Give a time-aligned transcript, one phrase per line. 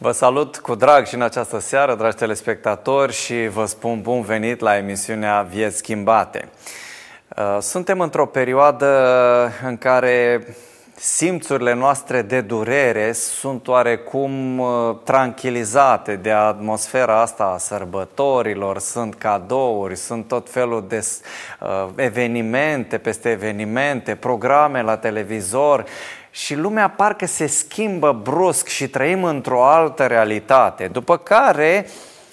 [0.00, 4.60] Vă salut cu drag și în această seară, dragi telespectatori, și vă spun bun venit
[4.60, 6.48] la emisiunea Vieți Schimbate.
[7.36, 8.86] Uh, suntem într-o perioadă
[9.64, 10.46] în care
[10.94, 19.96] simțurile noastre de durere sunt oarecum uh, tranquilizate de atmosfera asta a sărbătorilor, sunt cadouri,
[19.96, 21.06] sunt tot felul de
[21.60, 25.84] uh, evenimente peste evenimente, programe la televizor
[26.30, 30.86] și lumea parcă se schimbă brusc și trăim într-o altă realitate.
[30.86, 31.86] După care,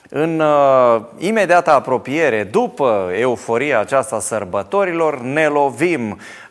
[0.10, 6.45] în uh, imediată apropiere, după euforia aceasta sărbătorilor, ne lovim Uh,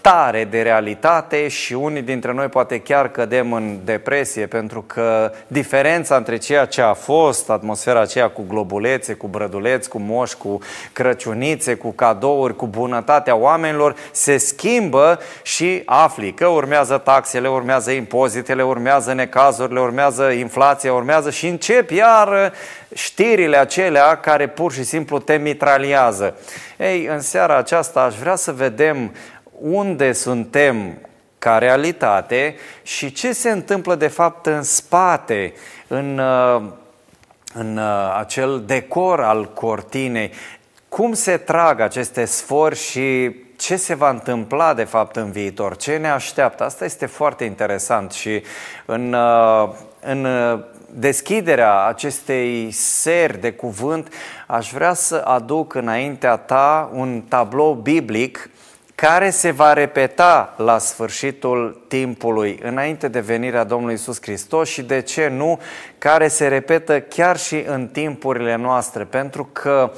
[0.00, 6.16] tare de realitate și unii dintre noi poate chiar cădem în depresie pentru că diferența
[6.16, 10.58] între ceea ce a fost, atmosfera aceea cu globulețe, cu brăduleți, cu moși, cu
[10.92, 18.62] crăciunițe, cu cadouri, cu bunătatea oamenilor, se schimbă și afli că urmează taxele, urmează impozitele,
[18.62, 22.52] urmează necazurile, urmează inflația, urmează și încep iar
[22.94, 26.34] știrile acelea care pur și simplu te mitraliază.
[26.76, 29.12] Ei, în seara aceasta aș vrea să vedem
[29.60, 30.98] unde suntem
[31.38, 35.52] ca realitate și ce se întâmplă de fapt în spate,
[35.86, 36.62] în, uh,
[37.54, 40.32] în uh, acel decor al cortinei,
[40.88, 45.96] cum se trag aceste sfori și ce se va întâmpla de fapt în viitor, ce
[45.96, 46.64] ne așteaptă.
[46.64, 48.42] Asta este foarte interesant și
[48.86, 49.68] în, uh,
[50.00, 50.26] în
[50.90, 54.12] deschiderea acestei seri de cuvânt
[54.46, 58.50] aș vrea să aduc înaintea ta un tablou biblic
[59.00, 65.00] care se va repeta la sfârșitul timpului, înainte de venirea Domnului Isus Hristos și de
[65.00, 65.60] ce nu,
[65.98, 69.92] care se repetă chiar și în timpurile noastre, pentru că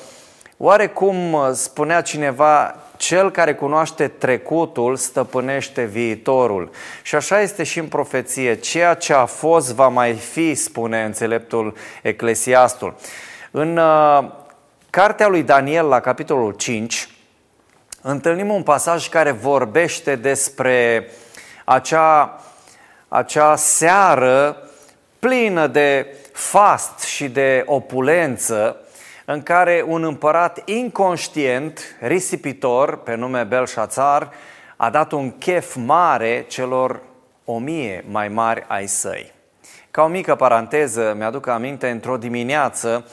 [0.56, 6.70] oarecum spunea cineva, cel care cunoaște trecutul stăpânește viitorul.
[7.02, 11.74] Și așa este și în profeție, ceea ce a fost va mai fi, spune înțeleptul
[12.02, 12.94] Eclesiastul.
[13.50, 14.30] În uh,
[14.90, 17.08] cartea lui Daniel, la capitolul 5,
[18.00, 21.08] întâlnim un pasaj care vorbește despre
[21.64, 22.41] acea,
[23.08, 24.56] acea seară
[25.19, 28.76] plină de fast și de opulență,
[29.25, 34.30] în care un împărat inconștient, risipitor, pe nume Belșațar,
[34.76, 37.00] a dat un chef mare celor
[37.44, 39.32] o mie mai mari ai săi.
[39.91, 43.06] Ca o mică paranteză, mi-aduc aminte, într-o dimineață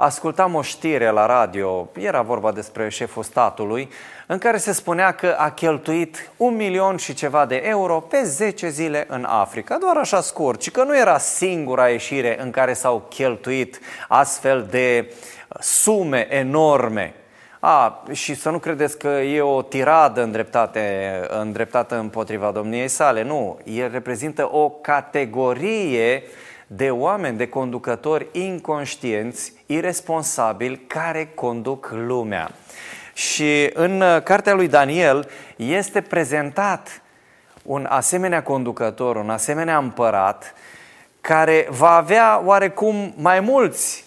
[0.00, 3.90] ascultam o știre la radio, era vorba despre șeful statului,
[4.26, 8.68] în care se spunea că a cheltuit un milion și ceva de euro pe 10
[8.68, 13.06] zile în Africa, doar așa scurt, și că nu era singura ieșire în care s-au
[13.08, 15.14] cheltuit astfel de
[15.58, 17.14] sume enorme.
[17.60, 23.22] A, și să nu credeți că e o tiradă îndreptate, îndreptată împotriva domniei sale.
[23.22, 26.22] Nu, el reprezintă o categorie
[26.72, 32.50] de oameni, de conducători inconștienți, irresponsabili, care conduc lumea.
[33.12, 37.02] Și în uh, cartea lui Daniel este prezentat
[37.62, 40.54] un asemenea conducător, un asemenea împărat,
[41.20, 44.04] care va avea oarecum mai mulți,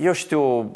[0.00, 0.70] eu știu,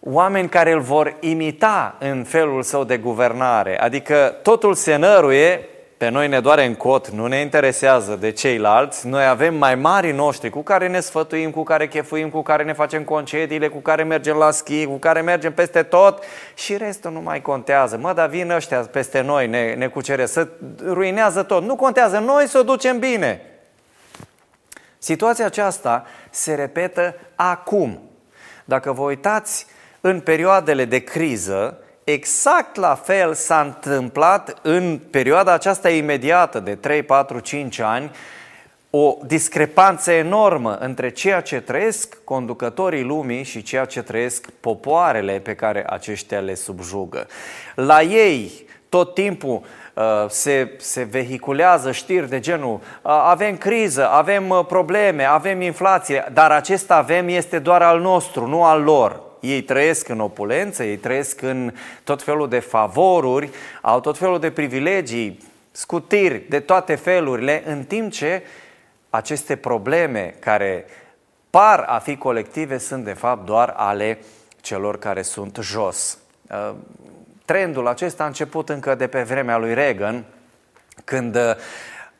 [0.00, 3.80] oameni care îl vor imita în felul său de guvernare.
[3.80, 5.66] Adică totul se năruie
[6.02, 10.12] pe noi ne doare în cot, nu ne interesează de ceilalți, noi avem mai mari
[10.12, 14.02] noștri cu care ne sfătuim, cu care chefuim, cu care ne facem concediile, cu care
[14.02, 16.22] mergem la schi, cu care mergem peste tot
[16.54, 17.96] și restul nu mai contează.
[17.96, 20.48] Mă, dar vin ăștia peste noi, ne, ne cucere, să
[20.84, 21.62] ruinează tot.
[21.62, 23.40] Nu contează, noi să o ducem bine.
[24.98, 28.00] Situația aceasta se repetă acum.
[28.64, 29.66] Dacă vă uitați
[30.00, 37.02] în perioadele de criză, Exact la fel s-a întâmplat în perioada aceasta imediată de 3,
[37.02, 38.10] 4, 5 ani,
[38.90, 45.54] o discrepanță enormă între ceea ce trăiesc conducătorii lumii și ceea ce trăiesc popoarele pe
[45.54, 47.26] care aceștia le subjugă.
[47.74, 49.62] La ei tot timpul
[49.94, 56.30] uh, se, se vehiculează știri de genul uh, avem criză, avem uh, probleme, avem inflație,
[56.32, 60.96] dar acest avem este doar al nostru, nu al lor ei trăiesc în opulență, ei
[60.96, 61.72] trăiesc în
[62.04, 63.50] tot felul de favoruri,
[63.80, 65.38] au tot felul de privilegii,
[65.70, 68.42] scutiri de toate felurile, în timp ce
[69.10, 70.84] aceste probleme care
[71.50, 74.18] par a fi colective sunt de fapt doar ale
[74.60, 76.18] celor care sunt jos.
[76.50, 76.74] Uh,
[77.44, 80.24] trendul acesta a început încă de pe vremea lui Reagan,
[81.04, 81.54] când uh,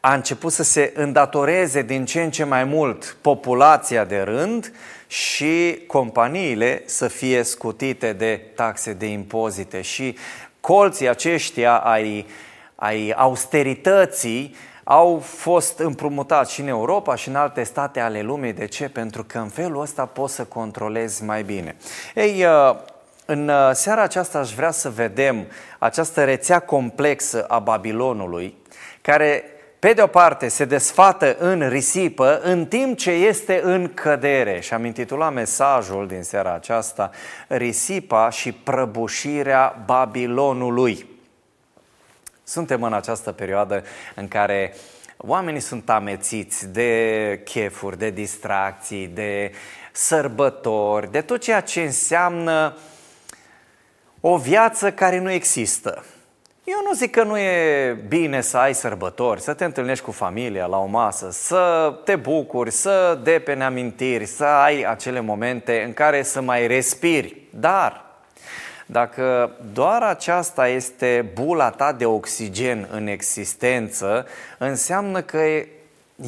[0.01, 4.73] a început să se îndatoreze din ce în ce mai mult populația de rând
[5.13, 10.17] și companiile să fie scutite de taxe, de impozite și
[10.61, 12.27] colții aceștia ai,
[12.75, 14.55] ai austerității
[14.85, 18.53] au fost împrumutați și în Europa și în alte state ale lumii.
[18.53, 18.89] De ce?
[18.89, 21.77] Pentru că în felul ăsta poți să controlezi mai bine.
[22.15, 22.77] Ei, uh,
[23.27, 25.47] în uh, seara aceasta aș vrea să vedem
[25.79, 28.57] această rețea complexă a Babilonului,
[29.01, 29.45] care
[29.83, 34.61] pe de o parte se desfată în risipă în timp ce este în cădere.
[34.61, 37.11] Și am intitulat mesajul din seara aceasta
[37.49, 41.07] Risipa și prăbușirea Babilonului.
[42.45, 43.85] Suntem în această perioadă
[44.15, 44.75] în care
[45.17, 49.53] oamenii sunt amețiți de chefuri, de distracții, de
[49.93, 52.77] sărbători, de tot ceea ce înseamnă
[54.21, 56.05] o viață care nu există.
[56.65, 60.67] Eu nu zic că nu e bine să ai sărbători, să te întâlnești cu familia
[60.67, 66.23] la o masă, să te bucuri, să depene amintiri, să ai acele momente în care
[66.23, 67.37] să mai respiri.
[67.51, 68.05] Dar
[68.87, 74.27] dacă doar aceasta este bula ta de oxigen în existență,
[74.59, 75.41] înseamnă că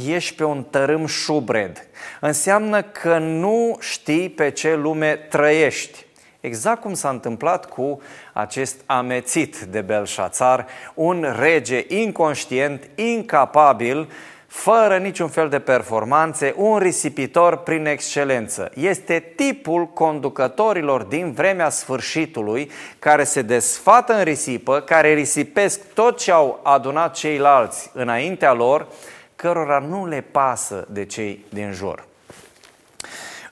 [0.06, 1.86] ești pe un tărâm șubred.
[2.20, 6.03] Înseamnă că nu știi pe ce lume trăiești.
[6.44, 8.00] Exact cum s-a întâmplat cu
[8.32, 14.10] acest amețit de Belșațar, un rege inconștient, incapabil,
[14.46, 18.70] fără niciun fel de performanțe, un risipitor prin excelență.
[18.74, 26.32] Este tipul conducătorilor din vremea sfârșitului care se desfată în risipă, care risipesc tot ce
[26.32, 28.86] au adunat ceilalți înaintea lor,
[29.36, 32.04] cărora nu le pasă de cei din jur.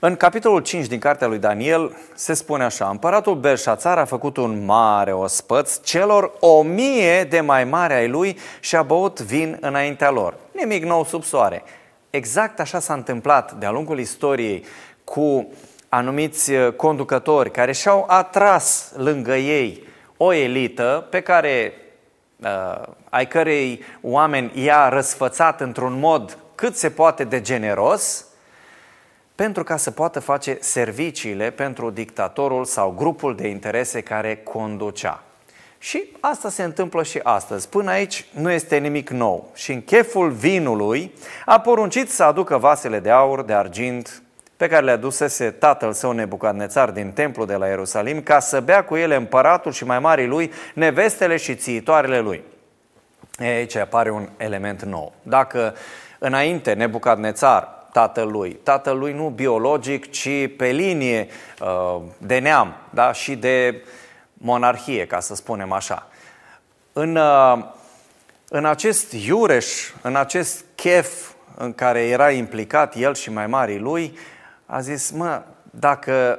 [0.05, 4.65] În capitolul 5 din cartea lui Daniel se spune așa, Împăratul Belșațar a făcut un
[4.65, 10.11] mare ospăț celor o mie de mai mari ai lui și a băut vin înaintea
[10.11, 10.35] lor.
[10.53, 11.63] Nimic nou sub soare.
[12.11, 14.65] Exact așa s-a întâmplat de-a lungul istoriei
[15.05, 15.53] cu
[15.89, 21.73] anumiți uh, conducători care și-au atras lângă ei o elită pe care
[22.37, 28.27] uh, ai cărei oameni i-a răsfățat într-un mod cât se poate de generos,
[29.43, 35.23] pentru ca să poată face serviciile pentru dictatorul sau grupul de interese care conducea.
[35.79, 37.69] Și asta se întâmplă și astăzi.
[37.69, 39.51] Până aici nu este nimic nou.
[39.55, 41.13] Și în cheful vinului
[41.45, 44.23] a poruncit să aducă vasele de aur, de argint,
[44.57, 48.85] pe care le adusese tatăl său Nebucadnețar din templul de la Ierusalim, ca să bea
[48.85, 52.43] cu ele împăratul și mai marii lui, nevestele și țiitoarele lui.
[53.39, 55.13] Aici apare un element nou.
[55.23, 55.75] Dacă
[56.19, 58.53] înainte Nebucadnețar tatălui.
[58.53, 61.29] Tatălui nu biologic, ci pe linie
[61.61, 63.13] uh, de neam da?
[63.13, 63.85] și de
[64.33, 66.07] monarhie, ca să spunem așa.
[66.93, 67.65] În, uh,
[68.49, 69.67] în acest iureș,
[70.03, 74.19] în acest chef în care era implicat el și mai marii lui,
[74.67, 76.39] a zis, mă, dacă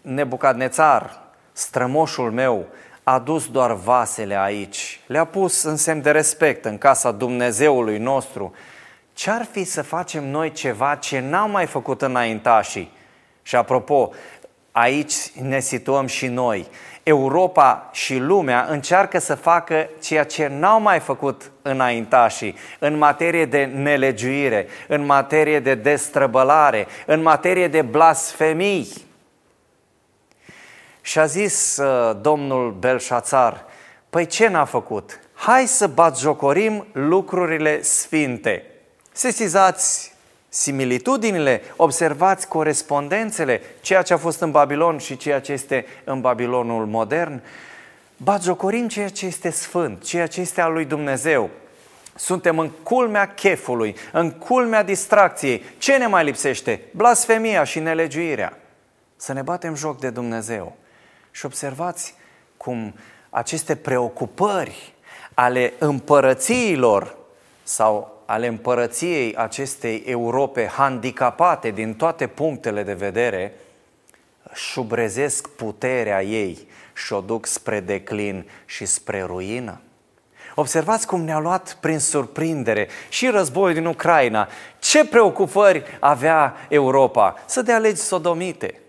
[0.00, 1.20] Nebucadnețar,
[1.52, 2.66] strămoșul meu,
[3.02, 8.54] a dus doar vasele aici, le-a pus în semn de respect în casa Dumnezeului nostru,
[9.20, 12.92] ce-ar fi să facem noi ceva ce n-am mai făcut înaintașii?
[13.42, 14.10] Și apropo,
[14.72, 16.68] aici ne situăm și noi.
[17.02, 23.64] Europa și lumea încearcă să facă ceea ce n-au mai făcut înaintașii în materie de
[23.64, 28.88] nelegiuire, în materie de destrăbălare, în materie de blasfemii.
[31.00, 33.64] Și a zis uh, domnul Belșațar,
[34.10, 35.20] păi ce n-a făcut?
[35.34, 38.64] Hai să batjocorim lucrurile sfinte.
[39.12, 40.14] Sesizați
[40.48, 46.86] similitudinile, observați corespondențele, ceea ce a fost în Babilon și ceea ce este în Babilonul
[46.86, 47.42] modern.
[48.16, 51.50] Batjocorim ceea ce este sfânt, ceea ce este al lui Dumnezeu.
[52.14, 55.64] Suntem în culmea chefului, în culmea distracției.
[55.78, 56.80] Ce ne mai lipsește?
[56.90, 58.58] Blasfemia și nelegiuirea.
[59.16, 60.76] Să ne batem joc de Dumnezeu.
[61.30, 62.14] Și observați
[62.56, 62.94] cum
[63.30, 64.94] aceste preocupări
[65.34, 67.16] ale împărățiilor
[67.62, 73.54] sau ale împărăției acestei Europe handicapate din toate punctele de vedere,
[74.54, 79.80] șubrezesc puterea ei și o duc spre declin și spre ruină.
[80.54, 84.48] Observați cum ne-a luat prin surprindere și războiul din Ucraina.
[84.78, 87.34] Ce preocupări avea Europa?
[87.46, 88.80] Să dea legi sodomite,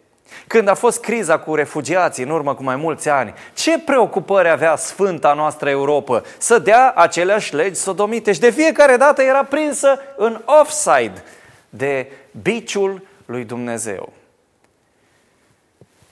[0.47, 4.75] când a fost criza cu refugiații în urmă cu mai mulți ani, ce preocupări avea
[4.75, 6.21] Sfânta noastră Europa?
[6.37, 11.23] Să dea aceleași legi sodomite și de fiecare dată era prinsă în offside
[11.69, 12.11] de
[12.41, 14.13] biciul lui Dumnezeu.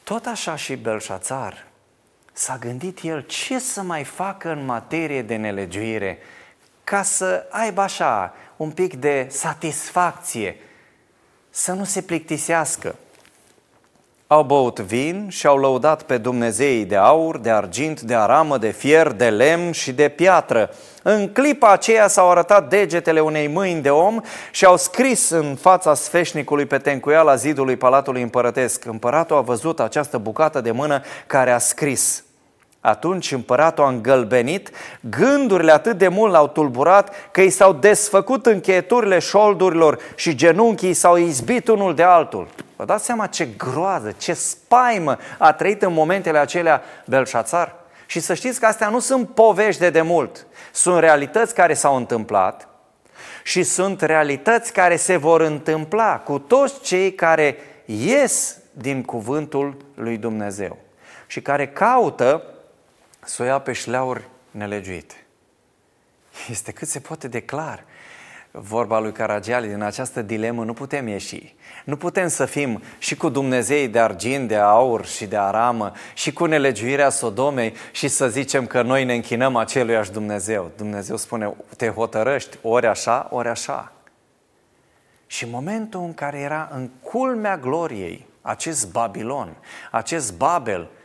[0.04, 1.66] Tot așa și Belșațar
[2.34, 6.20] s-a gândit el ce să mai facă în materie de nelegiuire
[6.84, 10.58] ca să aibă așa un pic de satisfacție,
[11.50, 12.96] să nu se plictisească.
[14.32, 18.70] Au băut vin și au lăudat pe Dumnezeii de aur, de argint, de aramă, de
[18.70, 20.70] fier, de lemn și de piatră.
[21.04, 24.22] În clipa aceea s-au arătat degetele unei mâini de om
[24.52, 28.86] și au scris în fața sfeșnicului pe tencuiala zidului Palatului Împărătesc.
[28.86, 32.24] Împăratul a văzut această bucată de mână care a scris–
[32.82, 34.70] atunci împăratul a îngălbenit,
[35.02, 41.18] gândurile atât de mult l-au tulburat că i s-au desfăcut încheieturile șoldurilor și genunchii s-au
[41.18, 42.48] izbit unul de altul.
[42.76, 47.76] Vă dați seama ce groază, ce spaimă a trăit în momentele acelea Belșațar?
[48.06, 52.68] Și să știți că astea nu sunt povești de demult, sunt realități care s-au întâmplat
[53.44, 60.18] și sunt realități care se vor întâmpla cu toți cei care ies din cuvântul lui
[60.18, 60.78] Dumnezeu
[61.28, 62.44] și care caută
[63.24, 65.16] să o ia pe șleauri nelegiuite.
[66.50, 67.84] Este cât se poate de clar.
[68.52, 71.56] Vorba lui Caragiali, din această dilemă nu putem ieși.
[71.86, 76.34] Nu putem să fim și cu Dumnezei de argint, de aur și de aramă și
[76.34, 80.72] cu nelegiuirea Sodomei și să zicem că noi ne închinăm aceluiași Dumnezeu.
[80.76, 83.92] Dumnezeu spune, te hotărăști ori așa, ori așa.
[85.28, 89.56] Și momentul în care era în culmea gloriei acest Babilon,
[89.92, 90.99] acest Babel, Uh,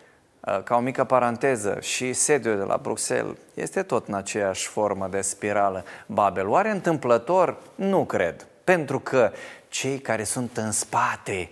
[0.64, 5.20] ca o mică paranteză, și sediul de la Bruxelles este tot în aceeași formă de
[5.20, 6.48] spirală Babel.
[6.48, 7.56] Oare întâmplător?
[7.74, 8.46] Nu cred.
[8.64, 9.32] Pentru că
[9.68, 11.50] cei care sunt în spate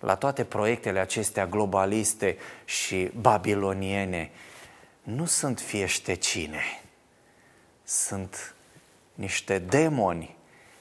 [0.00, 4.30] la toate proiectele acestea globaliste și babiloniene
[5.02, 6.82] nu sunt fiește cine.
[7.84, 8.54] Sunt
[9.14, 10.36] niște demoni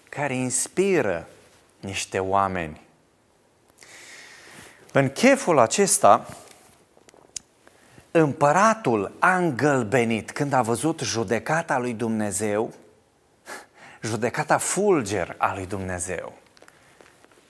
[0.09, 1.27] care inspiră
[1.79, 2.81] niște oameni.
[4.91, 6.27] În cheful acesta,
[8.11, 12.73] Împăratul a îngălbenit când a văzut judecata lui Dumnezeu,
[14.01, 16.33] judecata fulger a lui Dumnezeu,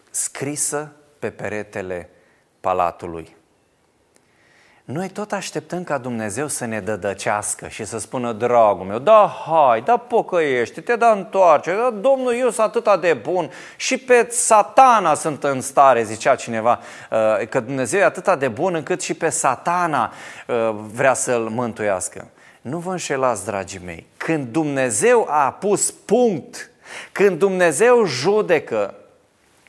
[0.10, 2.10] scrisă pe peretele
[2.60, 3.36] palatului.
[4.92, 9.82] Noi tot așteptăm ca Dumnezeu să ne dădăcească și să spună, dragul meu, da, hai,
[9.82, 15.44] da, pocăiește-te, da, întoarce, da, Domnul, eu sunt atât de bun și pe satana sunt
[15.44, 16.80] în stare, zicea cineva,
[17.12, 20.14] uh, că Dumnezeu e atât de bun încât și pe satana
[20.48, 22.28] uh, vrea să-l mântuiască.
[22.62, 26.70] Nu vă înșelați, dragii mei, când Dumnezeu a pus punct,
[27.12, 28.94] când Dumnezeu judecă,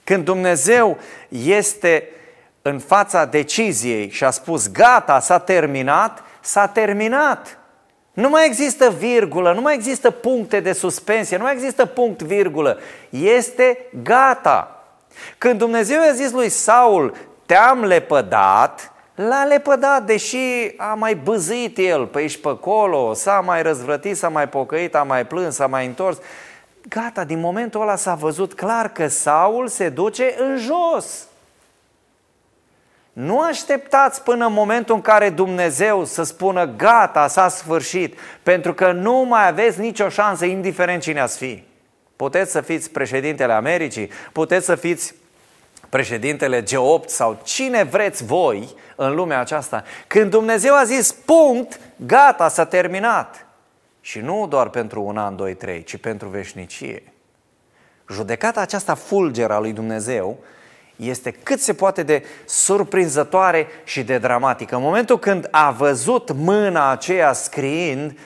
[0.05, 0.99] când Dumnezeu
[1.29, 2.21] este uh,
[2.63, 7.59] în fața deciziei și a spus gata, s-a terminat, s-a terminat.
[8.13, 12.79] Nu mai există virgulă, nu mai există puncte de suspensie, nu mai există punct virgulă.
[13.11, 14.85] Este gata.
[15.39, 17.15] Când Dumnezeu i-a zis lui Saul,
[17.47, 23.63] te-am lepădat, l-a lepădat, deși a mai băzit el pe aici pe acolo, s-a mai
[23.63, 26.19] răzvrătit, s-a mai pocăit, a mai plâns, s-a mai întors.
[26.89, 31.27] Gata, din momentul ăla s-a văzut clar că Saul se duce în jos.
[33.13, 38.93] Nu așteptați până în momentul în care Dumnezeu să spună gata, s-a sfârșit, pentru că
[38.93, 41.63] nu mai aveți nicio șansă, indiferent cine ați fi.
[42.17, 45.15] Puteți să fiți președintele Americii, puteți să fiți
[45.89, 49.85] președintele G8 sau cine vreți voi în lumea aceasta.
[50.07, 53.47] Când Dumnezeu a zis punct, gata, s-a terminat.
[54.01, 57.03] Și nu doar pentru un an, doi, trei, ci pentru veșnicie.
[58.11, 60.39] Judecata aceasta fulgeră a lui Dumnezeu
[60.97, 64.77] este cât se poate de surprinzătoare și de dramatică.
[64.77, 68.19] În momentul când a văzut mâna aceea scriind,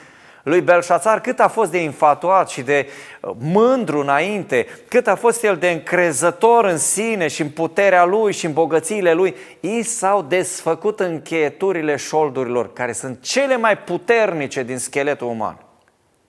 [0.47, 2.87] lui Belșațar cât a fost de infatuat și de
[3.21, 8.33] uh, mândru înainte, cât a fost el de încrezător în sine și în puterea lui
[8.33, 14.77] și în bogățiile lui, i s-au desfăcut încheieturile șoldurilor, care sunt cele mai puternice din
[14.77, 15.57] scheletul uman.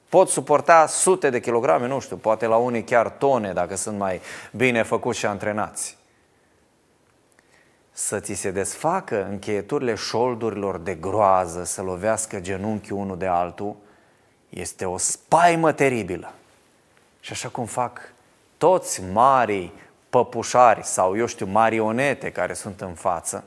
[0.08, 4.20] Pot suporta sute de kilograme, nu știu, poate la unii chiar tone, dacă sunt mai
[4.52, 5.97] bine făcuți și antrenați
[8.00, 13.76] să ți se desfacă încheieturile șoldurilor de groază, să lovească genunchiul unul de altul,
[14.48, 16.32] este o spaimă teribilă.
[17.20, 18.00] Și așa cum fac
[18.58, 19.72] toți marii
[20.10, 23.44] păpușari sau, eu știu, marionete care sunt în față,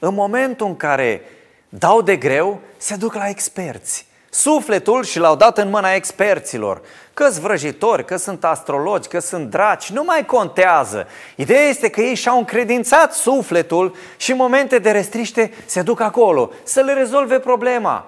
[0.00, 1.22] în momentul în care
[1.68, 6.82] dau de greu, se duc la experți sufletul și l-au dat în mâna experților.
[7.14, 11.06] Că-s vrăjitori, că sunt astrologi, că sunt draci, nu mai contează.
[11.36, 16.50] Ideea este că ei și-au încredințat sufletul și în momente de restriște se duc acolo
[16.62, 18.06] să le rezolve problema.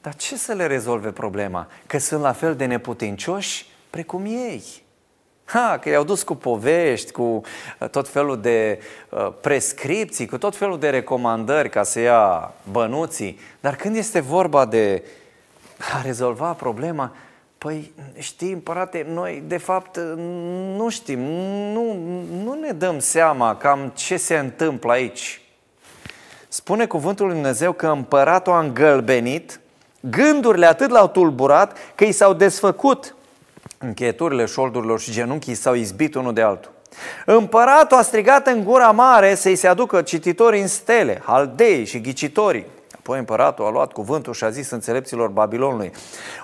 [0.00, 1.66] Dar ce să le rezolve problema?
[1.86, 4.62] Că sunt la fel de neputincioși precum ei.
[5.44, 10.56] Ha, că i-au dus cu povești, cu uh, tot felul de uh, prescripții, cu tot
[10.56, 13.38] felul de recomandări ca să ia bănuții.
[13.60, 15.02] Dar când este vorba de
[15.92, 17.12] a rezolva problema,
[17.58, 19.98] Păi știi, împărate, noi de fapt
[20.76, 21.20] nu știm,
[21.72, 21.96] nu,
[22.42, 25.40] nu ne dăm seama cam ce se întâmplă aici.
[26.48, 29.60] Spune cuvântul lui Dumnezeu că împăratul a îngălbenit,
[30.00, 33.14] gândurile atât l-au tulburat că i s-au desfăcut
[33.78, 36.72] încheieturile șoldurilor și genunchii s-au izbit unul de altul.
[37.24, 42.66] Împăratul a strigat în gura mare să-i se aducă cititorii în stele, haldei și ghicitorii.
[43.06, 45.92] Apoi împăratul a luat cuvântul și a zis înțelepților Babilonului,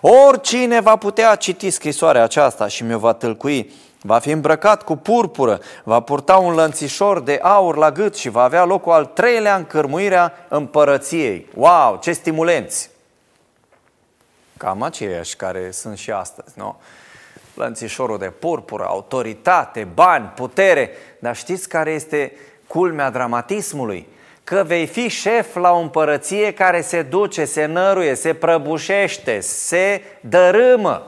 [0.01, 5.61] oricine va putea citi scrisoarea aceasta și mi-o va tâlcui, va fi îmbrăcat cu purpură,
[5.85, 9.65] va purta un lănțișor de aur la gât și va avea locul al treilea în
[9.65, 11.49] cărmuirea împărăției.
[11.55, 12.91] Wow, ce stimulenți!
[14.57, 16.77] Cam aceiași care sunt și astăzi, nu?
[17.55, 20.91] Lănțișorul de purpură, autoritate, bani, putere.
[21.19, 22.33] Dar știți care este
[22.67, 24.09] culmea dramatismului?
[24.45, 30.03] Că vei fi șef la o împărăție care se duce, se năruie, se prăbușește, se
[30.21, 31.07] dărâmă.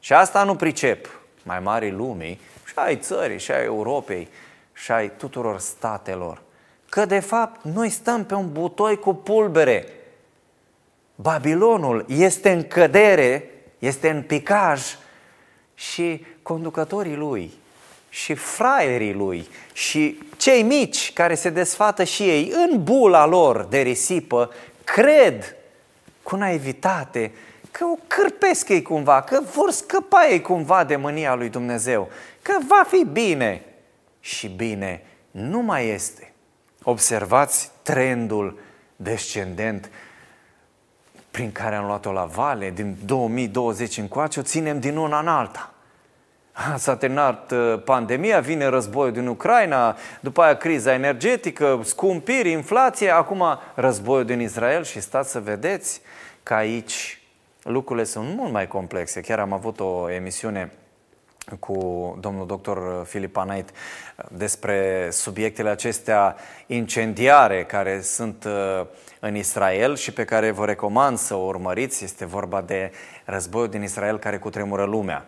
[0.00, 4.28] Și asta nu pricep mai mari lumii, și ai țării, și ai Europei,
[4.72, 6.42] și ai tuturor statelor.
[6.88, 9.86] Că de fapt noi stăm pe un butoi cu pulbere.
[11.14, 14.82] Babilonul este în cădere, este în picaj
[15.74, 17.52] și conducătorii lui
[18.08, 23.80] și fraierii lui și cei mici care se desfată și ei în bula lor de
[23.80, 24.50] risipă,
[24.84, 25.56] cred
[26.22, 27.32] cu naivitate
[27.70, 32.08] că o cârpesc ei cumva, că vor scăpa ei cumva de mânia lui Dumnezeu,
[32.42, 33.62] că va fi bine.
[34.20, 36.32] Și bine nu mai este.
[36.82, 38.58] Observați trendul
[38.96, 39.90] descendent
[41.30, 45.72] prin care am luat-o la vale, din 2020 încoace, o ținem din una în alta.
[46.76, 53.44] S-a terminat uh, pandemia, vine războiul din Ucraina, după aia criza energetică, scumpiri, inflație, acum
[53.74, 56.00] războiul din Israel și stați să vedeți
[56.42, 57.20] că aici
[57.62, 59.20] lucrurile sunt mult mai complexe.
[59.20, 60.72] Chiar am avut o emisiune
[61.58, 63.70] cu domnul doctor Filip Anait
[64.30, 66.36] despre subiectele acestea
[66.66, 68.86] incendiare care sunt uh,
[69.20, 72.04] în Israel și pe care vă recomand să o urmăriți.
[72.04, 72.92] Este vorba de
[73.24, 75.24] războiul din Israel care cutremură lumea.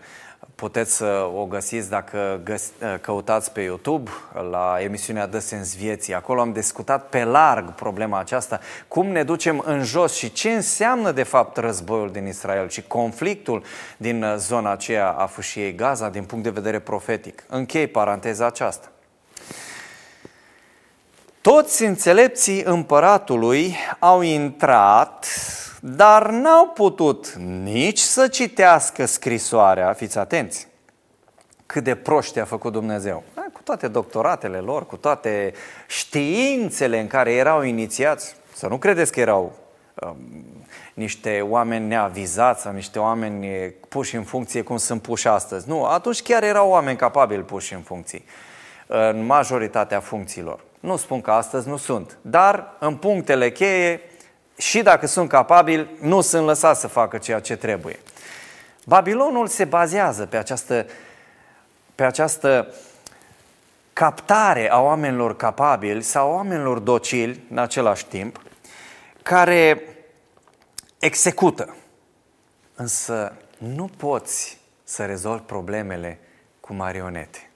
[0.54, 4.11] Puteți să o găsiți dacă găs- căutați pe YouTube
[4.50, 6.14] la emisiunea Dă Sens Vieții.
[6.14, 11.12] Acolo am discutat pe larg problema aceasta, cum ne ducem în jos și ce înseamnă
[11.12, 13.62] de fapt războiul din Israel și conflictul
[13.96, 17.44] din zona aceea a fâșiei Gaza din punct de vedere profetic.
[17.48, 18.88] Închei paranteza aceasta.
[21.40, 25.26] Toți înțelepții împăratului au intrat
[25.81, 30.69] dar n-au putut nici să citească scrisoarea, fiți atenți,
[31.66, 33.23] cât de proști a făcut Dumnezeu.
[33.35, 35.53] Da, cu toate doctoratele lor, cu toate
[35.87, 39.53] științele în care erau inițiați, să nu credeți că erau
[39.95, 40.16] um,
[40.95, 43.47] niște oameni neavizați sau niște oameni
[43.88, 45.69] puși în funcție cum sunt puși astăzi.
[45.69, 48.25] Nu, atunci chiar erau oameni capabili puși în funcții,
[48.87, 50.61] în majoritatea funcțiilor.
[50.81, 54.01] Nu spun că astăzi nu sunt, dar în punctele cheie
[54.61, 57.99] și dacă sunt capabili, nu sunt lăsați să facă ceea ce trebuie.
[58.85, 60.87] Babilonul se bazează pe această,
[61.94, 62.75] pe această
[63.92, 68.42] captare a oamenilor capabili sau a oamenilor docili în același timp,
[69.23, 69.83] care
[70.99, 71.77] execută.
[72.75, 76.18] Însă nu poți să rezolvi problemele
[76.61, 77.51] cu marionete.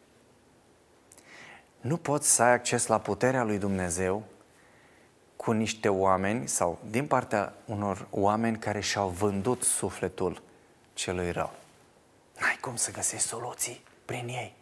[1.80, 4.22] Nu poți să ai acces la puterea lui Dumnezeu
[5.44, 10.42] cu niște oameni sau din partea unor oameni care și-au vândut sufletul
[10.94, 11.52] celui rău.
[12.40, 14.54] N-ai cum să găsești soluții prin ei.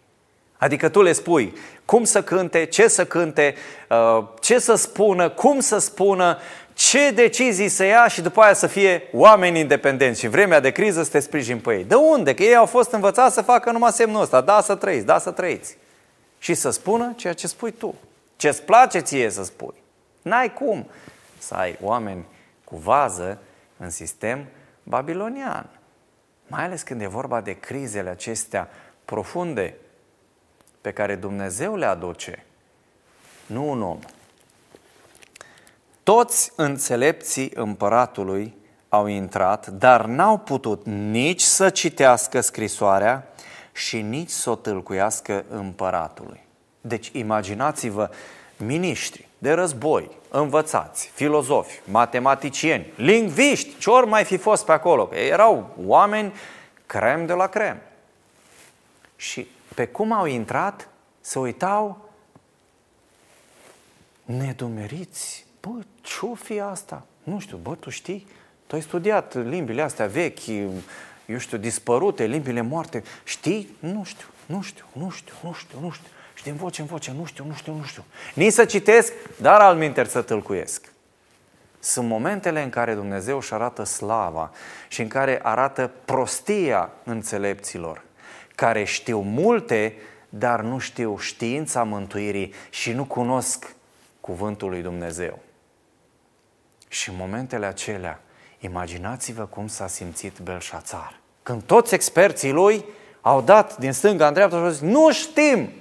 [0.56, 3.54] Adică tu le spui cum să cânte, ce să cânte,
[3.90, 6.38] uh, ce să spună, cum să spună,
[6.74, 10.70] ce decizii să ia și după aia să fie oameni independenți și în vremea de
[10.70, 11.84] criză să te sprijin pe ei.
[11.84, 12.34] De unde?
[12.34, 15.30] Că ei au fost învățați să facă numai semnul ăsta, da să trăiți, da să
[15.30, 15.76] trăiți.
[16.38, 17.94] Și să spună ceea ce spui tu.
[18.36, 19.81] Ce-ți place ție să spui.
[20.22, 20.86] N-ai cum
[21.38, 22.24] să ai oameni
[22.64, 23.38] cu vază
[23.76, 24.46] în sistem
[24.82, 25.66] babilonian.
[26.46, 28.68] Mai ales când e vorba de crizele acestea
[29.04, 29.74] profunde
[30.80, 32.44] pe care Dumnezeu le aduce,
[33.46, 33.98] nu un om.
[36.02, 38.54] Toți înțelepții împăratului
[38.88, 43.26] au intrat, dar n-au putut nici să citească scrisoarea
[43.72, 46.40] și nici să o tâlcuiască împăratului.
[46.80, 48.10] Deci imaginați-vă
[48.56, 55.10] miniștri de război, învățați, filozofi, matematicieni, lingviști, ce ori mai fi fost pe acolo.
[55.14, 56.32] Erau oameni
[56.86, 57.80] crem de la crem.
[59.16, 60.88] Și pe cum au intrat,
[61.20, 62.10] se uitau
[64.24, 65.44] nedumeriți.
[65.60, 65.68] Bă,
[66.00, 67.06] ce-o fi asta?
[67.22, 68.26] Nu știu, bă, tu știi?
[68.66, 70.46] Tu ai studiat limbile astea vechi,
[71.26, 73.02] eu știu, dispărute, limbile moarte.
[73.24, 73.76] Știi?
[73.78, 76.08] Nu știu, nu știu, nu știu, nu știu, nu știu.
[76.42, 78.04] Și din voce în voce, nu știu, nu știu, nu știu.
[78.34, 80.92] Nici să citesc, dar al minter să tâlcuiesc.
[81.78, 84.50] Sunt momentele în care Dumnezeu își arată slava
[84.88, 88.02] și în care arată prostia înțelepților,
[88.54, 89.94] care știu multe,
[90.28, 93.74] dar nu știu știința mântuirii și nu cunosc
[94.20, 95.38] cuvântul lui Dumnezeu.
[96.88, 98.20] Și în momentele acelea,
[98.58, 101.20] imaginați-vă cum s-a simțit Belșațar.
[101.42, 102.84] Când toți experții lui
[103.20, 105.80] au dat din stânga în dreapta și au zis, nu știm!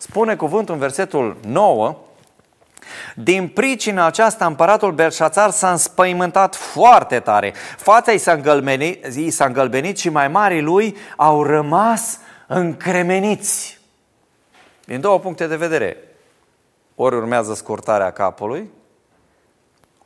[0.00, 1.96] Spune cuvântul în versetul 9,
[3.16, 7.52] din pricina aceasta, împăratul Belșațar s-a înspăimântat foarte tare.
[7.76, 13.80] Fața i s-a, îngălbenit, i s-a îngălbenit și mai marii lui au rămas încremeniți.
[14.84, 15.96] Din două puncte de vedere.
[16.94, 18.70] Ori urmează scurtarea capului,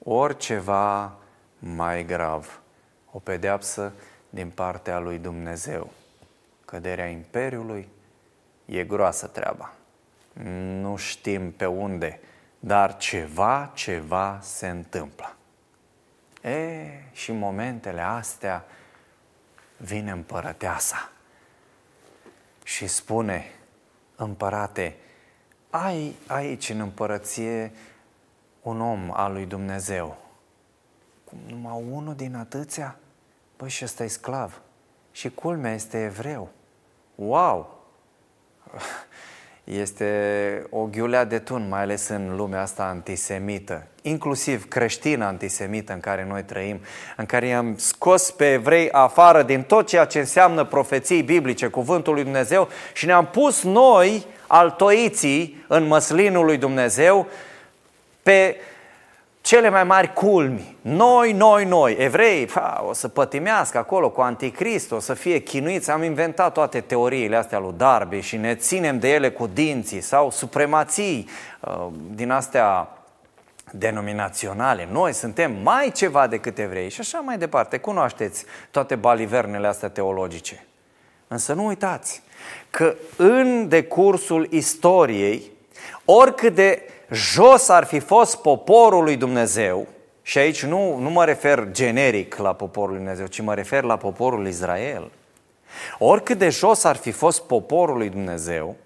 [0.04, 1.12] ori ceva
[1.58, 2.60] mai grav.
[3.12, 3.92] O pedeapsă
[4.30, 5.90] din partea lui Dumnezeu.
[6.64, 7.88] Căderea Imperiului
[8.64, 9.72] e groasă treaba.
[10.42, 12.20] Nu știm pe unde
[12.64, 15.36] dar ceva, ceva se întâmplă.
[16.42, 18.64] E, și în momentele astea
[19.76, 21.10] vine împărăteasa
[22.62, 23.44] și spune,
[24.16, 24.96] împărate,
[25.70, 27.72] ai aici în împărăție
[28.62, 30.16] un om al lui Dumnezeu.
[31.24, 32.96] Cum numai unul din atâția?
[33.56, 34.60] Păi și ăsta e sclav.
[35.12, 36.50] Și culmea este evreu.
[37.14, 37.84] Wow!
[39.64, 46.00] Este o ghiulea de tun, mai ales în lumea asta antisemită, inclusiv creștină antisemită în
[46.00, 46.80] care noi trăim,
[47.16, 52.14] în care i-am scos pe evrei afară din tot ceea ce înseamnă profeții biblice, cuvântul
[52.14, 57.26] lui Dumnezeu și ne-am pus noi, altoiții, în măslinul lui Dumnezeu,
[58.22, 58.56] pe
[59.44, 60.76] cele mai mari culmi.
[60.80, 65.90] Noi, noi, noi, evrei, pa, o să pătimească acolo cu anticrist, o să fie chinuiți.
[65.90, 70.30] Am inventat toate teoriile astea lui Darby și ne ținem de ele cu dinții sau
[70.30, 71.28] supremații
[71.60, 72.88] uh, din astea
[73.70, 74.88] denominaționale.
[74.90, 77.78] Noi suntem mai ceva decât evrei și așa mai departe.
[77.78, 80.66] Cunoașteți toate balivernele astea teologice.
[81.28, 82.22] Însă nu uitați
[82.70, 85.50] că în decursul istoriei,
[86.04, 89.86] oricât de jos ar fi fost poporul lui Dumnezeu,
[90.22, 93.96] și aici nu, nu mă refer generic la poporul lui Dumnezeu, ci mă refer la
[93.96, 95.10] poporul Israel,
[95.98, 98.76] oricât de jos ar fi fost poporul lui Dumnezeu,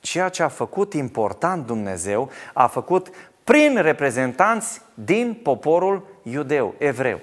[0.00, 3.08] ceea ce a făcut important Dumnezeu, a făcut
[3.44, 7.20] prin reprezentanți din poporul iudeu, evreu.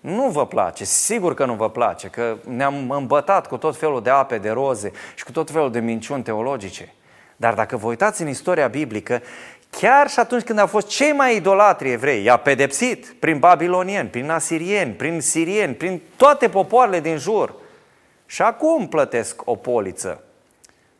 [0.00, 4.10] Nu vă place, sigur că nu vă place, că ne-am îmbătat cu tot felul de
[4.10, 6.94] ape de roze și cu tot felul de minciuni teologice.
[7.36, 9.22] Dar dacă vă uitați în istoria biblică,
[9.76, 14.30] chiar și atunci când au fost cei mai idolatri evrei, i-a pedepsit prin babilonieni, prin
[14.30, 17.54] asirieni, prin sirieni, prin toate popoarele din jur.
[18.26, 20.22] Și acum plătesc o poliță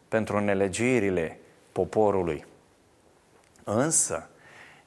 [0.09, 1.39] pentru nelegiuirile
[1.73, 2.47] poporului.
[3.65, 4.29] Însă,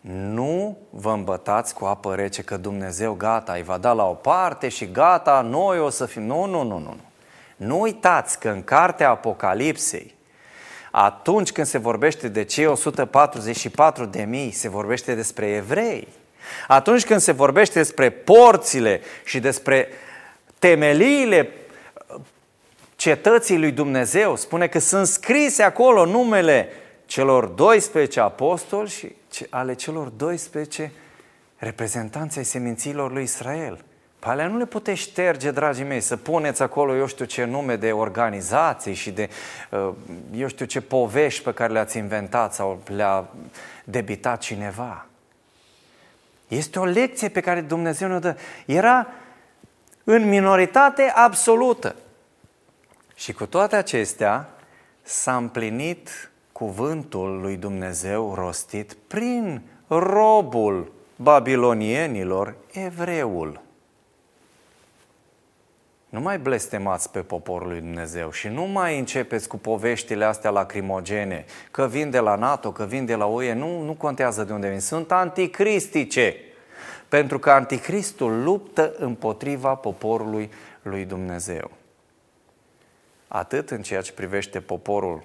[0.09, 4.69] nu vă îmbătați cu apă rece că Dumnezeu gata, îi va da la o parte
[4.69, 6.23] și gata, noi o să fim.
[6.23, 6.95] Nu, nu, nu, nu.
[7.55, 10.16] Nu uitați că în cartea Apocalipsei
[10.99, 16.07] atunci când se vorbește de cei 144 de mii, se vorbește despre evrei.
[16.67, 19.87] Atunci când se vorbește despre porțile și despre
[20.59, 21.49] temeliile
[22.95, 26.69] cetății lui Dumnezeu, spune că sunt scrise acolo numele
[27.05, 29.15] celor 12 apostoli și
[29.49, 30.91] ale celor 12
[31.57, 33.83] reprezentanți ai seminților lui Israel.
[34.27, 37.75] Pe alea nu le puteți șterge, dragii mei, să puneți acolo, eu știu ce nume
[37.75, 39.29] de organizații și de,
[39.71, 39.89] uh,
[40.35, 43.27] eu știu ce povești pe care le-ați inventat sau le-a
[43.83, 45.05] debitat cineva.
[46.47, 48.35] Este o lecție pe care Dumnezeu ne dă.
[48.65, 49.07] Era
[50.03, 51.95] în minoritate absolută.
[53.15, 54.49] Și cu toate acestea
[55.01, 63.65] s-a împlinit cuvântul lui Dumnezeu rostit prin robul babilonienilor, evreul.
[66.09, 71.45] Nu mai blestemați pe poporul lui Dumnezeu și nu mai începeți cu poveștile astea lacrimogene,
[71.71, 74.69] că vin de la NATO, că vin de la UE, nu, nu contează de unde
[74.69, 76.35] vin, sunt anticristice.
[77.07, 81.71] Pentru că anticristul luptă împotriva poporului lui Dumnezeu.
[83.27, 85.23] Atât în ceea ce privește poporul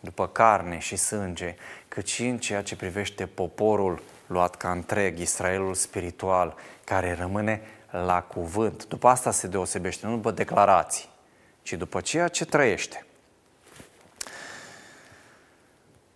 [0.00, 1.54] după carne și sânge,
[1.88, 6.54] cât și în ceea ce privește poporul luat ca întreg, Israelul spiritual,
[6.84, 8.86] care rămâne la cuvânt.
[8.86, 11.08] După asta se deosebește, nu după declarații,
[11.62, 13.04] ci după ceea ce trăiește.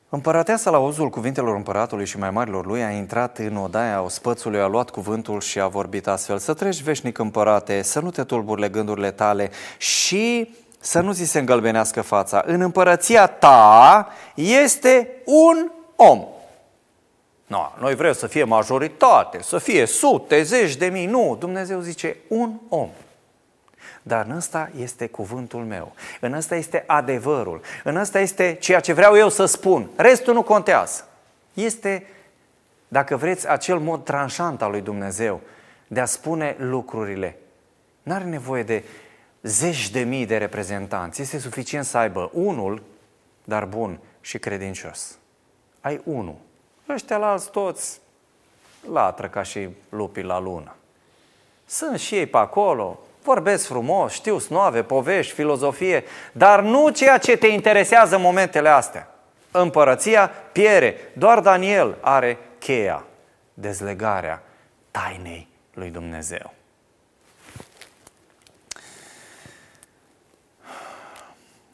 [0.08, 4.66] Împărăteasa la auzul cuvintelor împăratului și mai marilor lui a intrat în odaia ospățului, a
[4.66, 6.38] luat cuvântul și a vorbit astfel.
[6.38, 11.38] Să treci veșnic împărate, să nu te tulburi gândurile tale și să nu ți se
[11.38, 12.42] îngălbenească fața.
[12.46, 16.24] În împărăția ta este un om.
[17.46, 21.07] No, noi vrem să fie majoritate, să fie sute, zeci de mii.
[21.07, 22.88] Nu, Dumnezeu zice un om.
[24.02, 28.92] Dar în ăsta este cuvântul meu, în ăsta este adevărul, în ăsta este ceea ce
[28.92, 29.90] vreau eu să spun.
[29.96, 31.09] Restul nu contează.
[31.54, 32.07] Este,
[32.88, 35.40] dacă vreți, acel mod tranșant al lui Dumnezeu
[35.87, 37.37] de a spune lucrurile.
[38.02, 38.85] N-are nevoie de
[39.42, 41.20] zeci de mii de reprezentanți.
[41.20, 42.83] Este suficient să aibă unul,
[43.44, 45.18] dar bun și credincios.
[45.80, 46.37] Ai unul.
[46.88, 48.01] Ăștia la alți toți
[48.92, 50.75] latră ca și lupii la lună.
[51.66, 57.37] Sunt și ei pe acolo, vorbesc frumos, știu snoave, povești, filozofie, dar nu ceea ce
[57.37, 59.09] te interesează în momentele astea.
[59.51, 60.97] Împărăția piere.
[61.12, 63.05] Doar Daniel are cheia,
[63.55, 64.42] dezlegarea
[64.90, 66.53] tainei lui Dumnezeu.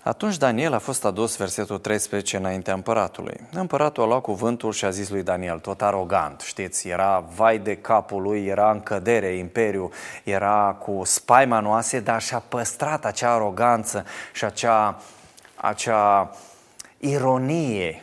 [0.04, 3.40] Atunci Daniel a fost adus, versetul 13, înaintea împăratului.
[3.52, 7.76] Împăratul a luat cuvântul și a zis lui Daniel, tot arogant, știți, era vai de
[7.76, 9.90] capul lui, era în cădere imperiu,
[10.24, 15.00] era cu spaima noase, dar și-a păstrat acea aroganță și acea,
[15.54, 16.30] acea
[16.98, 18.02] ironie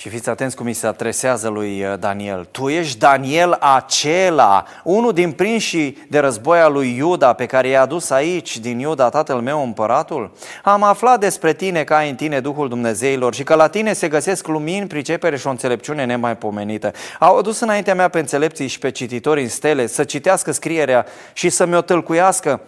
[0.00, 2.48] și fiți atenți cum îi se adresează lui uh, Daniel.
[2.50, 7.80] Tu ești Daniel acela, unul din prinșii de război al lui Iuda, pe care i-a
[7.80, 10.32] adus aici, din Iuda, tatăl meu, împăratul?
[10.62, 14.08] Am aflat despre tine că ai în tine Duhul Dumnezeilor și că la tine se
[14.08, 16.92] găsesc lumini, pricepere și o înțelepciune nemaipomenită.
[17.18, 21.48] Au adus înaintea mea pe înțelepții și pe cititori în stele să citească scrierea și
[21.48, 22.60] să mi-o tâlcuiască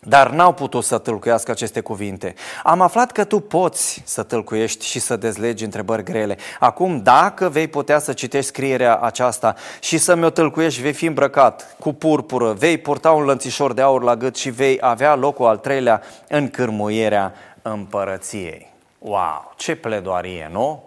[0.00, 2.34] dar n-au putut să tâlcuiască aceste cuvinte.
[2.62, 6.36] Am aflat că tu poți să tâlcuiești și să dezlegi întrebări grele.
[6.58, 11.76] Acum, dacă vei putea să citești scrierea aceasta și să mi-o tâlcuiești, vei fi îmbrăcat
[11.78, 15.56] cu purpură, vei purta un lănțișor de aur la gât și vei avea locul al
[15.56, 18.72] treilea în cârmuierea împărăției.
[18.98, 20.84] Wow, ce pledoarie, nu?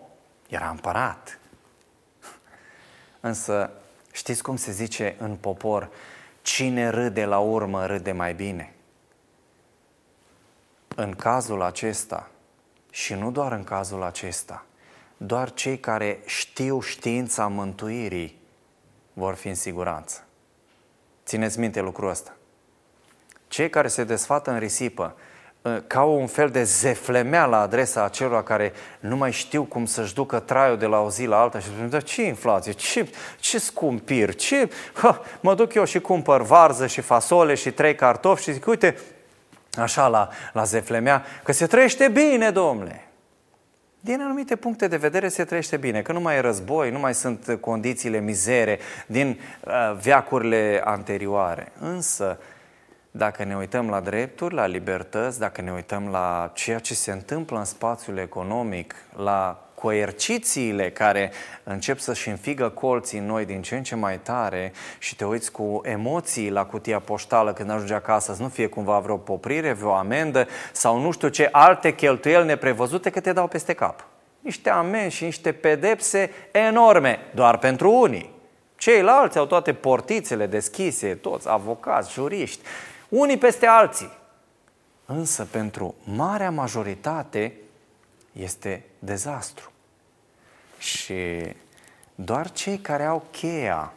[0.50, 1.40] Era împărat.
[3.20, 3.70] Însă,
[4.12, 5.90] știți cum se zice în popor,
[6.42, 8.73] cine râde la urmă râde mai bine?
[10.96, 12.30] În cazul acesta,
[12.90, 14.66] și nu doar în cazul acesta,
[15.18, 18.42] doar cei care știu știința mântuirii
[19.14, 20.24] vor fi în siguranță.
[21.26, 22.36] Țineți minte lucrul ăsta.
[23.48, 25.16] Cei care se desfată în risipă,
[25.66, 30.14] ă, ca un fel de zeflemea la adresa acelor care nu mai știu cum să-și
[30.14, 33.60] ducă traiul de la o zi la alta și spun, dar ce inflație, ce, ce
[33.60, 34.70] scumpiri, ce...
[34.94, 38.98] Ha, mă duc eu și cumpăr varză și fasole și trei cartofi și zic, uite,
[39.78, 43.08] așa la, la zeflemea, că se trăiește bine, domnule.
[44.00, 47.14] Din anumite puncte de vedere se trăiește bine, că nu mai e război, nu mai
[47.14, 51.72] sunt condițiile mizere din uh, veacurile anterioare.
[51.80, 52.40] Însă,
[53.12, 57.58] dacă ne uităm la drepturi, la libertăți, dacă ne uităm la ceea ce se întâmplă
[57.58, 61.32] în spațiul economic, la coercițiile care
[61.64, 65.52] încep să-și înfigă colții în noi din ce în ce mai tare și te uiți
[65.52, 69.94] cu emoții la cutia poștală când ajungi acasă, să nu fie cumva vreo poprire, vreo
[69.94, 74.06] amendă sau nu știu ce alte cheltuieli neprevăzute că te dau peste cap.
[74.40, 78.32] Niște amenzi și niște pedepse enorme, doar pentru unii.
[78.76, 82.62] Ceilalți au toate portițele deschise, toți avocați, juriști,
[83.10, 84.12] unii peste alții.
[85.06, 87.54] Însă pentru marea majoritate
[88.32, 89.73] este dezastru.
[90.84, 91.54] Și
[92.16, 93.94] doar cei care au cheia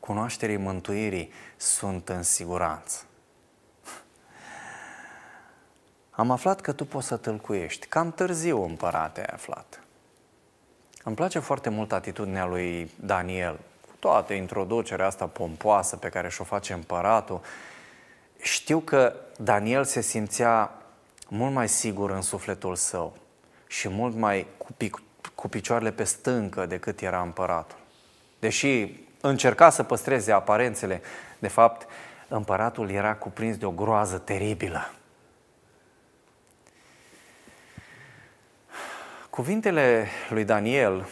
[0.00, 3.04] cunoașterii mântuirii sunt în siguranță.
[6.10, 7.86] Am aflat că tu poți să tâlcuiești.
[7.86, 9.82] Cam târziu, împărate, ai aflat.
[11.04, 16.44] Îmi place foarte mult atitudinea lui Daniel, cu toată introducerea asta pompoasă pe care și-o
[16.44, 17.40] face împăratul.
[18.40, 20.72] Știu că Daniel se simțea
[21.28, 23.16] mult mai sigur în sufletul său
[23.66, 25.02] și mult mai cu, pic,
[25.42, 27.78] cu picioarele pe stâncă decât era împăratul.
[28.38, 31.00] Deși încerca să păstreze aparențele,
[31.38, 31.86] de fapt,
[32.28, 34.92] împăratul era cuprins de o groază teribilă.
[39.30, 41.08] Cuvintele lui Daniel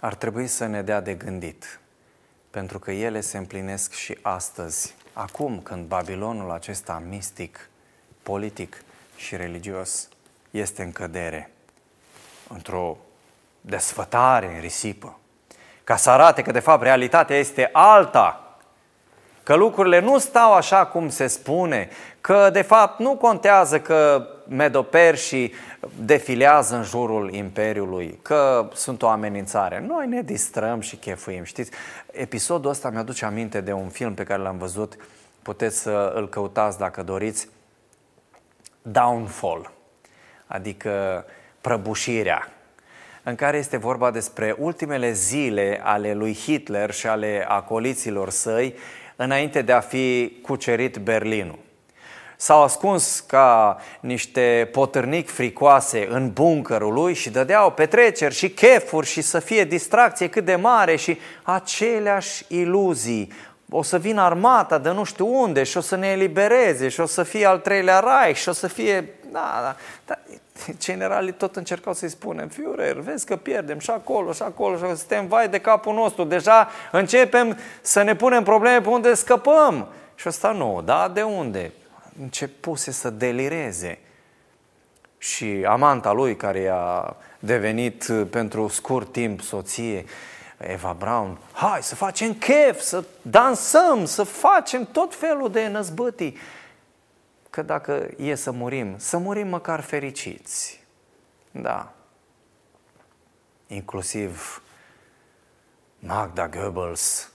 [0.00, 1.80] ar trebui să ne dea de gândit,
[2.50, 7.68] pentru că ele se împlinesc și astăzi, acum când Babilonul acesta mistic,
[8.22, 8.82] politic
[9.16, 10.08] și religios
[10.50, 11.50] este în cădere,
[12.54, 12.96] într-o
[13.60, 15.18] desfătare în risipă,
[15.84, 18.44] ca să arate că de fapt realitatea este alta,
[19.42, 21.88] că lucrurile nu stau așa cum se spune,
[22.20, 25.52] că de fapt nu contează că medoperșii
[25.96, 29.84] defilează în jurul Imperiului, că sunt o amenințare.
[29.86, 31.70] Noi ne distrăm și chefuim, știți?
[32.10, 34.96] Episodul ăsta mi-aduce aminte de un film pe care l-am văzut,
[35.42, 37.48] puteți să îl căutați dacă doriți,
[38.82, 39.70] Downfall,
[40.46, 41.24] adică
[41.60, 42.52] prăbușirea,
[43.22, 48.74] în care este vorba despre ultimele zile ale lui Hitler și ale acoliților săi
[49.16, 51.58] înainte de a fi cucerit Berlinul.
[52.36, 59.20] S-au ascuns ca niște potârnic fricoase în buncărul lui și dădeau petreceri și chefuri și
[59.20, 63.32] să fie distracție cât de mare și aceleași iluzii.
[63.70, 67.06] O să vină armata de nu știu unde și o să ne elibereze și o
[67.06, 69.14] să fie al treilea rai și o să fie...
[69.32, 70.18] Da, da, da.
[70.78, 75.26] Generalii tot încercau să-i spunem, Führer, vezi că pierdem și acolo și acolo și suntem
[75.26, 79.88] vai de capul nostru, deja începem să ne punem probleme pe unde scăpăm.
[80.14, 81.72] Și ăsta nu, da, de unde?
[82.20, 83.98] începuse să delireze.
[85.18, 90.04] Și amanta lui, care a devenit pentru scurt timp soție,
[90.56, 96.36] Eva Brown, hai să facem chef, să dansăm, să facem tot felul de năzbâtii.
[97.50, 100.84] Că dacă e să murim, să murim măcar fericiți.
[101.50, 101.92] Da.
[103.66, 104.62] Inclusiv
[105.98, 107.32] Magda Goebbels,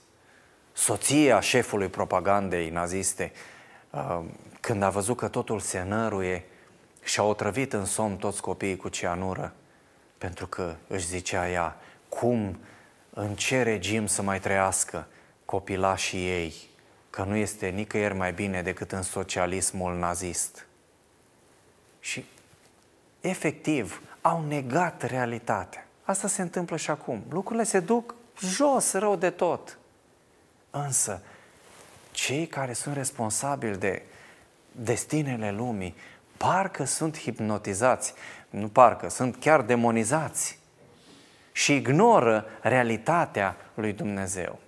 [0.72, 3.32] soția șefului propagandei naziste,
[4.60, 6.44] când a văzut că totul se năruie
[7.02, 9.52] și a otrăvit în somn toți copiii cu cianură,
[10.18, 11.76] pentru că își zicea ea,
[12.08, 12.58] cum,
[13.10, 15.06] în ce regim să mai trăiască
[15.44, 16.54] copilașii ei,
[17.16, 20.66] că nu este nicăieri mai bine decât în socialismul nazist.
[22.00, 22.24] Și,
[23.20, 25.86] efectiv, au negat realitatea.
[26.02, 27.22] Asta se întâmplă și acum.
[27.28, 29.78] Lucrurile se duc jos, rău de tot.
[30.70, 31.22] Însă,
[32.10, 34.02] cei care sunt responsabili de
[34.72, 35.94] destinele lumii,
[36.36, 38.14] parcă sunt hipnotizați,
[38.50, 40.58] nu parcă, sunt chiar demonizați
[41.52, 44.58] și ignoră realitatea lui Dumnezeu.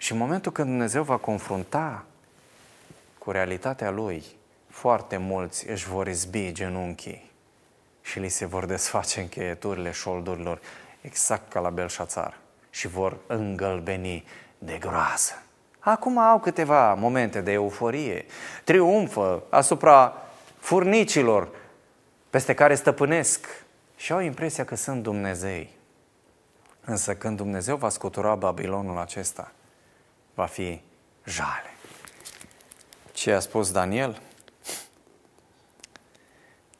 [0.00, 2.04] Și în momentul când Dumnezeu va confrunta
[3.18, 4.24] cu realitatea lui,
[4.68, 7.30] foarte mulți își vor izbi genunchii
[8.02, 10.60] și li se vor desface încheieturile șoldurilor,
[11.00, 12.38] exact ca la Belșațar,
[12.70, 14.24] și vor îngălbeni
[14.58, 15.42] de groază.
[15.78, 18.24] Acum au câteva momente de euforie,
[18.64, 20.22] triumfă asupra
[20.58, 21.48] furnicilor
[22.30, 23.46] peste care stăpânesc
[23.96, 25.70] și au impresia că sunt Dumnezei.
[26.84, 29.52] Însă când Dumnezeu va scutura Babilonul acesta,
[30.38, 30.80] va fi
[31.24, 31.74] jale.
[33.12, 34.20] Ce a spus Daniel?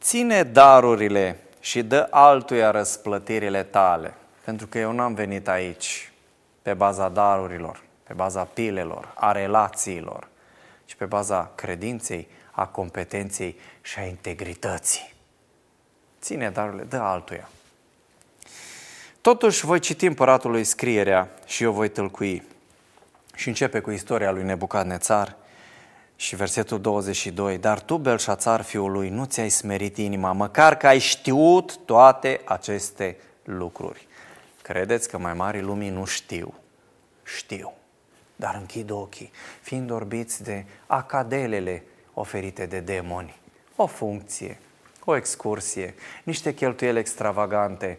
[0.00, 6.12] Ține darurile și dă altuia răsplătirile tale, pentru că eu n-am venit aici
[6.62, 10.28] pe baza darurilor, pe baza pilelor, a relațiilor,
[10.84, 15.14] ci pe baza credinței, a competenței și a integrității.
[16.20, 17.48] Ține darurile, dă altuia.
[19.20, 22.56] Totuși voi citi împăratului scrierea și eu voi tâlcui.
[23.38, 25.36] Și începe cu istoria lui Nebucadnețar
[26.16, 27.58] și versetul 22.
[27.58, 33.16] Dar tu, Belșațar, fiul lui, nu ți-ai smerit inima, măcar că ai știut toate aceste
[33.44, 34.06] lucruri.
[34.62, 36.54] Credeți că mai mari lumii nu știu?
[37.24, 37.72] Știu
[38.38, 41.82] dar închid ochii, fiind orbiți de acadelele
[42.14, 43.36] oferite de demoni.
[43.76, 44.58] O funcție,
[45.04, 47.98] o excursie, niște cheltuieli extravagante,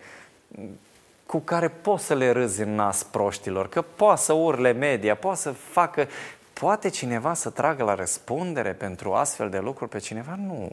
[1.29, 5.39] cu care poți să le râzi în nas proștilor, că poate să urle media, poate
[5.39, 6.07] să facă...
[6.53, 10.35] Poate cineva să tragă la răspundere pentru astfel de lucruri pe cineva?
[10.35, 10.71] Nu.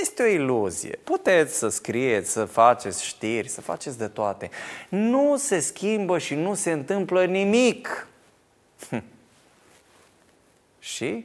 [0.00, 0.98] Este o iluzie.
[1.04, 4.50] Puteți să scrieți, să faceți știri, să faceți de toate.
[4.88, 8.06] Nu se schimbă și nu se întâmplă nimic
[8.88, 9.02] Hm.
[10.78, 11.24] Și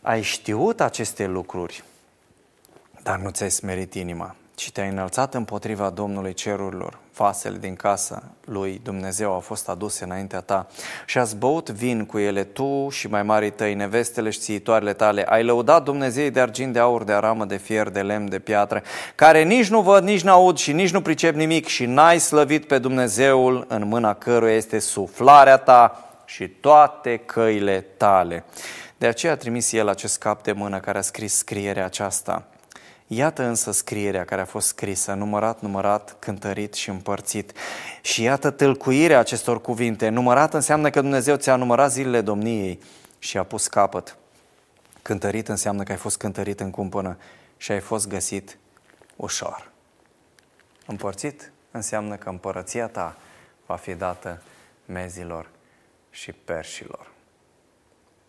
[0.00, 1.84] ai știut aceste lucruri,
[3.02, 6.98] dar nu ți-ai smerit inima, ci te-ai înălțat împotriva Domnului cerurilor.
[7.16, 10.66] Vasele din casa lui Dumnezeu au fost aduse înaintea ta
[11.06, 15.24] și ați băut vin cu ele tu și mai mari tăi, nevestele și țiitoarele tale.
[15.28, 18.82] Ai lăudat Dumnezei de argint, de aur, de aramă, de fier, de lemn, de piatră,
[19.14, 22.78] care nici nu văd, nici n-aud și nici nu pricep nimic și n-ai slăvit pe
[22.78, 28.44] Dumnezeul în mâna căruia este suflarea ta și toate căile tale.
[28.96, 32.42] De aceea a trimis el acest cap de mână care a scris scrierea aceasta–
[33.06, 37.52] Iată însă scrierea care a fost scrisă, numărat, numărat, cântărit și împărțit.
[38.02, 40.08] Și iată tâlcuirea acestor cuvinte.
[40.08, 42.80] Numărat înseamnă că Dumnezeu ți-a numărat zilele domniei
[43.18, 44.16] și a pus capăt.
[45.02, 47.16] Cântărit înseamnă că ai fost cântărit în cumpănă
[47.56, 48.58] și ai fost găsit
[49.16, 49.70] ușor.
[50.86, 53.16] Împărțit înseamnă că împărăția ta
[53.66, 54.42] va fi dată
[54.86, 55.48] mezilor
[56.10, 57.10] și perșilor.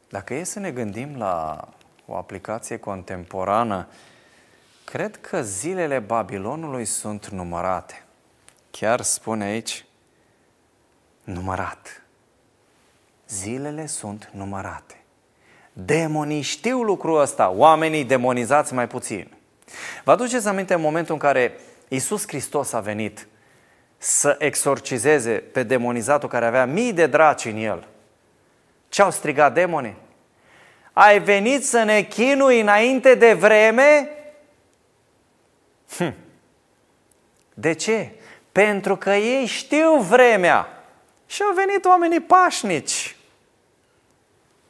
[0.09, 1.67] Dacă e să ne gândim la
[2.05, 3.88] o aplicație contemporană,
[4.86, 8.03] cred că zilele Babilonului sunt numărate.
[8.71, 9.86] Chiar spune aici,
[11.23, 12.01] numărat.
[13.27, 15.03] Zilele sunt numărate.
[15.73, 19.31] Demonii știu lucrul ăsta, oamenii demonizați mai puțin.
[20.03, 23.27] Vă aduceți aminte în momentul în care Iisus Hristos a venit
[23.97, 27.88] să exorcizeze pe demonizatul care avea mii de draci în el.
[28.89, 29.95] Ce au strigat demonii?
[30.93, 34.09] Ai venit să ne chinui înainte de vreme?
[35.97, 36.13] Hm.
[37.53, 38.11] De ce?
[38.51, 40.67] Pentru că ei știu vremea.
[41.25, 43.15] Și au venit oamenii pașnici,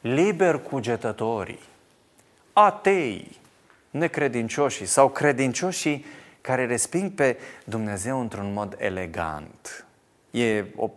[0.01, 1.59] liber cugetătorii,
[2.53, 3.39] atei,
[3.89, 6.05] necredincioșii sau credincioșii
[6.41, 9.85] care resping pe Dumnezeu într-un mod elegant.
[10.31, 10.89] E o,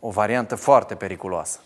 [0.00, 1.60] o variantă foarte periculoasă,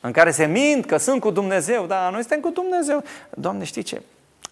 [0.00, 3.04] în care se mint că sunt cu Dumnezeu, da, noi suntem cu Dumnezeu.
[3.30, 4.02] Doamne, știi ce?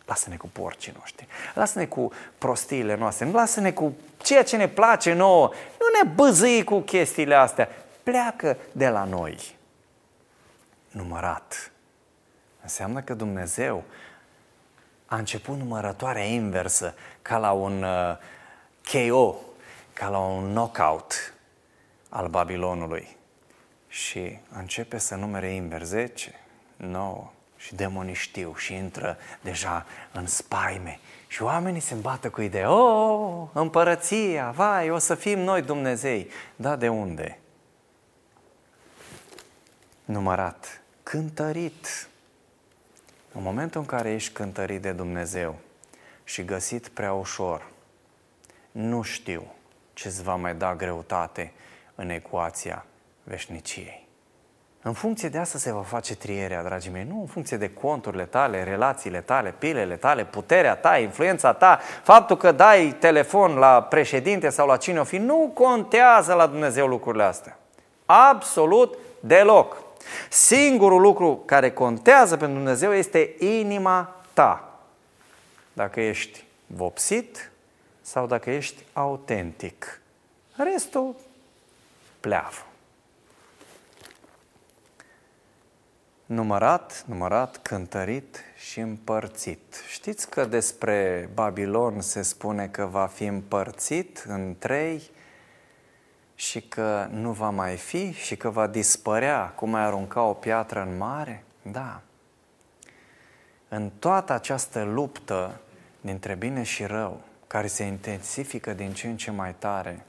[0.07, 5.12] Lasă-ne cu porcii noștri, lasă-ne cu prostiile noastre, nu lasă-ne cu ceea ce ne place
[5.12, 7.68] nouă, nu ne băzâi cu chestiile astea,
[8.03, 9.57] pleacă de la noi.
[10.91, 11.72] Numărat.
[12.62, 13.84] Înseamnă că Dumnezeu
[15.07, 18.16] a început numărătoarea inversă, ca la un uh,
[18.93, 19.37] KO,
[19.93, 21.34] ca la un knockout
[22.09, 23.16] al Babilonului.
[23.89, 26.34] Și începe să numere invers 10,
[26.76, 27.30] 9
[27.67, 30.99] și demonii știu și intră deja în spaime.
[31.27, 36.31] Și oamenii se îmbată cu ideea, oh, împărăția, vai, o să fim noi Dumnezei.
[36.57, 37.39] Da, de unde?
[40.05, 42.09] Numărat, cântărit,
[43.33, 45.59] în momentul în care ești cântărit de Dumnezeu
[46.25, 47.71] și găsit prea ușor,
[48.73, 49.55] nu știu
[49.93, 51.53] ce îți va mai da greutate
[51.95, 52.87] în ecuația
[53.23, 54.06] veșniciei.
[54.87, 58.24] În funcție de asta se va face trierea, dragii mei, nu în funcție de conturile
[58.24, 64.49] tale, relațiile tale, pilele tale, puterea ta, influența ta, faptul că dai telefon la președinte
[64.49, 67.59] sau la cine o fi, nu contează la Dumnezeu lucrurile astea.
[68.05, 69.76] Absolut deloc.
[70.28, 74.78] Singurul lucru care contează pentru Dumnezeu este inima ta.
[75.72, 77.51] Dacă ești vopsit
[78.03, 80.01] sau dacă ești autentic.
[80.57, 81.14] Restul
[82.20, 82.66] pleavă.
[86.27, 89.83] Numărat, numărat, cântărit și împărțit.
[89.89, 95.11] Știți că despre Babilon se spune că va fi împărțit în trei
[96.35, 100.83] și că nu va mai fi și că va dispărea, cum ai arunca o piatră
[100.83, 101.45] în mare?
[101.62, 102.01] Da.
[103.68, 105.61] În toată această luptă
[106.01, 110.05] dintre bine și rău, care se intensifică din ce în ce mai tare,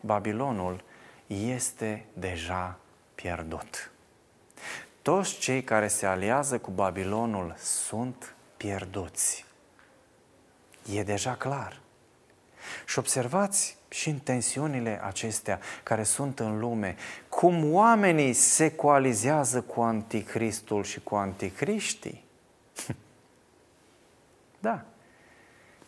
[0.00, 0.84] Babilonul
[1.26, 2.78] este deja
[3.14, 3.90] pierdut.
[5.10, 9.44] Toți cei care se aliază cu Babilonul sunt pierduți.
[10.92, 11.80] E deja clar.
[12.86, 16.96] Și observați și în tensiunile acestea care sunt în lume,
[17.28, 22.24] cum oamenii se coalizează cu anticristul și cu anticriștii.
[24.58, 24.84] da.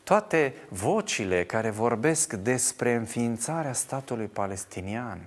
[0.03, 5.21] Toate vocile care vorbesc despre înființarea statului palestinian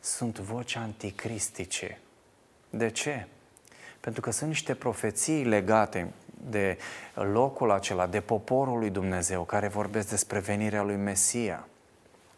[0.00, 2.00] sunt voci anticristice.
[2.70, 3.26] De ce?
[4.00, 6.12] Pentru că sunt niște profeții legate
[6.50, 6.78] de
[7.14, 11.64] locul acela, de poporul lui Dumnezeu, care vorbesc despre venirea lui Mesia.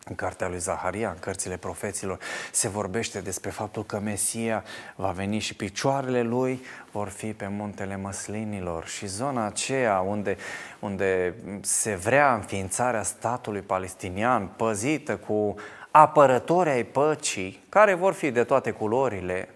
[0.05, 2.19] În cartea lui Zaharia, în cărțile profeților,
[2.53, 4.65] se vorbește despre faptul că Mesia
[4.97, 10.37] va veni și picioarele lui vor fi pe muntele măslinilor și zona aceea unde,
[10.79, 15.55] unde se vrea înființarea statului palestinian, păzită cu
[15.91, 19.49] apărători ai păcii, care vor fi de toate culorile,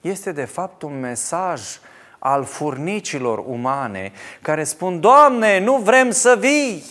[0.00, 1.60] este de fapt un mesaj
[2.18, 6.84] al furnicilor umane care spun, Doamne, nu vrem să vii!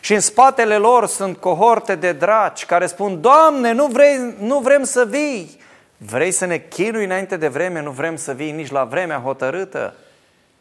[0.00, 4.84] Și în spatele lor sunt cohorte de draci care spun, Doamne, nu, vrei, nu vrem
[4.84, 5.60] să vii!
[5.96, 9.94] Vrei să ne chinui înainte de vreme, nu vrem să vii nici la vremea hotărâtă.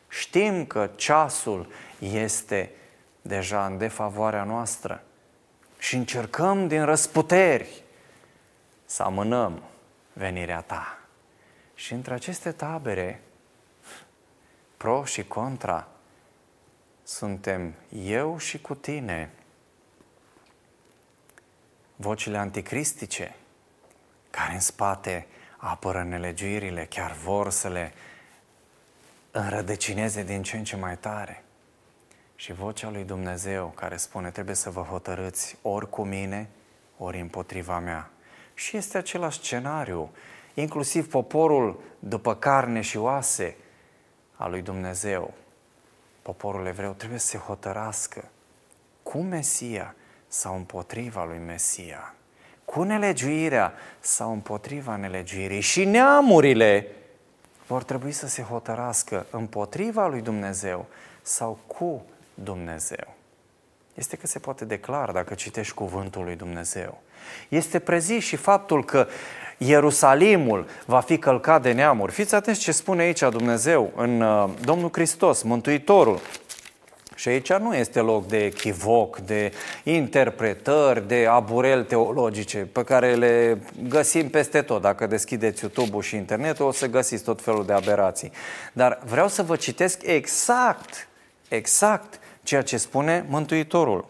[0.07, 1.67] Știm că ceasul
[1.99, 2.71] este
[3.21, 5.03] deja în defavoarea noastră
[5.77, 7.83] și încercăm din răsputeri
[8.85, 9.61] să amânăm
[10.13, 11.04] venirea ta.
[11.75, 13.21] Și între aceste tabere,
[14.77, 15.87] pro și contra,
[17.03, 17.73] suntem
[18.03, 19.29] eu și cu tine.
[21.95, 23.35] Vocile anticristice,
[24.29, 27.93] care în spate apără nelegiuirile, chiar vor să le
[29.31, 31.43] înrădăcineze din ce în ce mai tare.
[32.35, 36.49] Și vocea lui Dumnezeu care spune trebuie să vă hotărâți ori cu mine,
[36.97, 38.09] ori împotriva mea.
[38.53, 40.11] Și este același scenariu
[40.55, 43.55] inclusiv poporul după carne și oase
[44.35, 45.33] a lui Dumnezeu,
[46.21, 48.23] poporul evreu trebuie să se hotărască
[49.03, 49.95] cu Mesia
[50.27, 52.13] sau împotriva lui Mesia,
[52.65, 56.87] cu nelegiuirea sau împotriva nelegiuirii și neamurile
[57.67, 60.85] vor trebui să se hotărască împotriva lui Dumnezeu
[61.21, 63.13] sau cu Dumnezeu.
[63.93, 67.01] Este că se poate declara dacă citești cuvântul lui Dumnezeu.
[67.49, 69.07] Este prezis și faptul că
[69.57, 72.11] Ierusalimul va fi călcat de neamuri.
[72.11, 76.19] Fiți atenți ce spune aici Dumnezeu în uh, Domnul Hristos, Mântuitorul.
[77.15, 79.51] Și aici nu este loc de echivoc, de
[79.83, 84.81] interpretări, de aburel teologice pe care le găsim peste tot.
[84.81, 88.31] Dacă deschideți YouTube-ul și internetul, o să găsiți tot felul de aberații.
[88.73, 91.07] Dar vreau să vă citesc exact,
[91.47, 94.05] exact ceea ce spune Mântuitorul.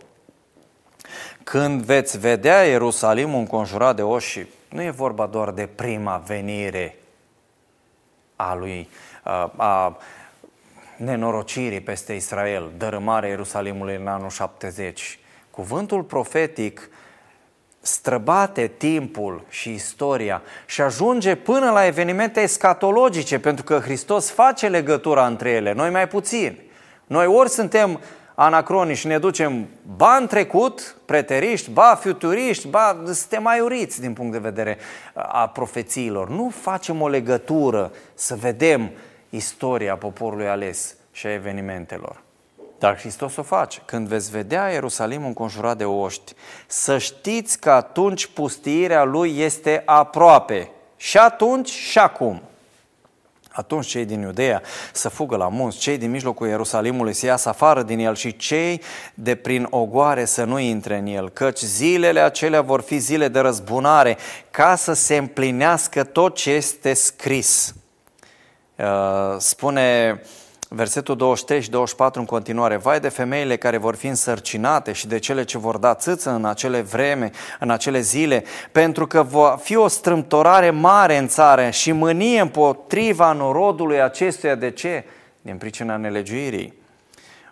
[1.43, 6.97] Când veți vedea Ierusalimul înconjurat de oși, nu e vorba doar de prima venire
[8.36, 8.89] a lui,
[9.24, 9.97] a, a
[10.97, 15.20] nenorocirii peste Israel, dărâmarea Ierusalimului în anul 70.
[15.51, 16.89] Cuvântul profetic
[17.80, 25.28] străbate timpul și istoria și ajunge până la evenimente escatologice, pentru că Hristos face legătura
[25.28, 26.59] între ele, noi mai puțin.
[27.07, 27.99] Noi ori suntem
[28.36, 34.13] anacronici și ne ducem ba în trecut, preteriști, ba futuriști, ba suntem mai uriți din
[34.13, 34.77] punct de vedere
[35.13, 36.29] a profețiilor.
[36.29, 38.91] Nu facem o legătură să vedem
[39.29, 42.23] istoria poporului ales și a evenimentelor.
[42.79, 43.81] Dar Hristos o face.
[43.86, 46.33] Când veți vedea Ierusalimul înconjurat de oști,
[46.67, 50.69] să știți că atunci pustiirea lui este aproape.
[50.97, 52.41] Și atunci și acum.
[53.56, 54.62] Atunci cei din Iudeea
[54.93, 58.82] să fugă la munți, cei din mijlocul Ierusalimului să iasă afară din el și cei
[59.14, 63.39] de prin ogoare să nu intre în el, căci zilele acelea vor fi zile de
[63.39, 64.18] răzbunare
[64.51, 67.76] ca să se împlinească tot ce este scris.
[68.76, 70.22] Uh, spune
[70.76, 75.19] versetul 23 și 24 în continuare, vai de femeile care vor fi însărcinate și de
[75.19, 79.76] cele ce vor da țâță în acele vreme, în acele zile, pentru că va fi
[79.76, 84.55] o strâmtorare mare în țară și mânie împotriva norodului acestuia.
[84.55, 85.03] De ce?
[85.41, 86.73] Din pricina nelegiuirii.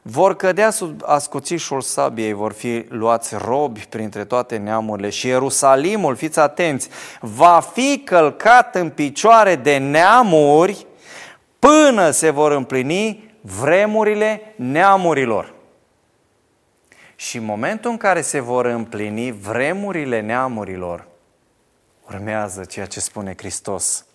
[0.01, 6.39] Vor cădea sub ascuțișul sabiei, vor fi luați robi printre toate neamurile și Ierusalimul, fiți
[6.39, 6.89] atenți,
[7.21, 10.85] va fi călcat în picioare de neamuri
[11.63, 15.53] până se vor împlini vremurile neamurilor.
[17.15, 21.07] Și în momentul în care se vor împlini vremurile neamurilor,
[22.07, 24.05] urmează ceea ce spune Hristos.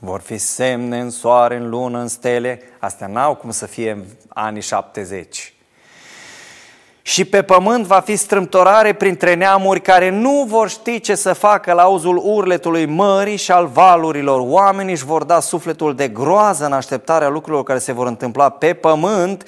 [0.00, 2.62] Vor fi semne în soare, în lună, în stele.
[2.78, 5.54] Astea n-au cum să fie în anii 70
[7.02, 11.72] și pe pământ va fi strâmtorare printre neamuri care nu vor ști ce să facă
[11.72, 14.40] la auzul urletului mării și al valurilor.
[14.44, 18.74] Oamenii își vor da sufletul de groază în așteptarea lucrurilor care se vor întâmpla pe
[18.74, 19.46] pământ,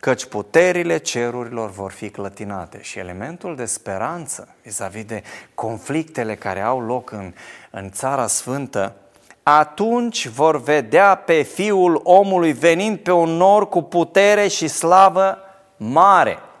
[0.00, 2.78] căci puterile cerurilor vor fi clătinate.
[2.80, 5.22] Și elementul de speranță vis-a-vis de
[5.54, 7.32] conflictele care au loc în,
[7.70, 8.94] în Țara Sfântă,
[9.42, 15.38] atunci vor vedea pe Fiul omului venind pe un nor cu putere și slavă
[15.76, 16.38] mare–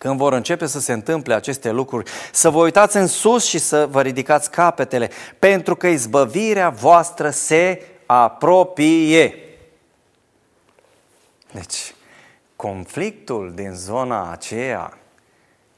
[0.00, 3.86] când vor începe să se întâmple aceste lucruri, să vă uitați în sus și să
[3.86, 9.34] vă ridicați capetele, pentru că izbăvirea voastră se apropie.
[11.52, 11.94] Deci,
[12.56, 14.98] conflictul din zona aceea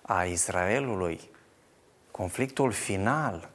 [0.02, 1.20] a Israelului,
[2.10, 3.48] conflictul final,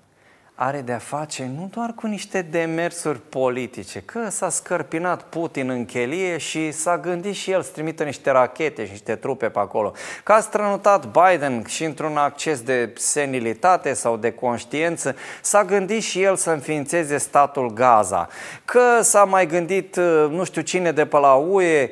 [0.59, 6.37] are de-a face nu doar cu niște demersuri politice, că s-a scărpinat Putin în chelie
[6.37, 9.93] și s-a gândit și el să trimită niște rachete și niște trupe pe acolo,
[10.23, 16.21] că a strănutat Biden și într-un acces de senilitate sau de conștiință, s-a gândit și
[16.21, 18.27] el să înființeze statul Gaza,
[18.65, 19.95] că s-a mai gândit
[20.29, 21.89] nu știu cine de pe la UE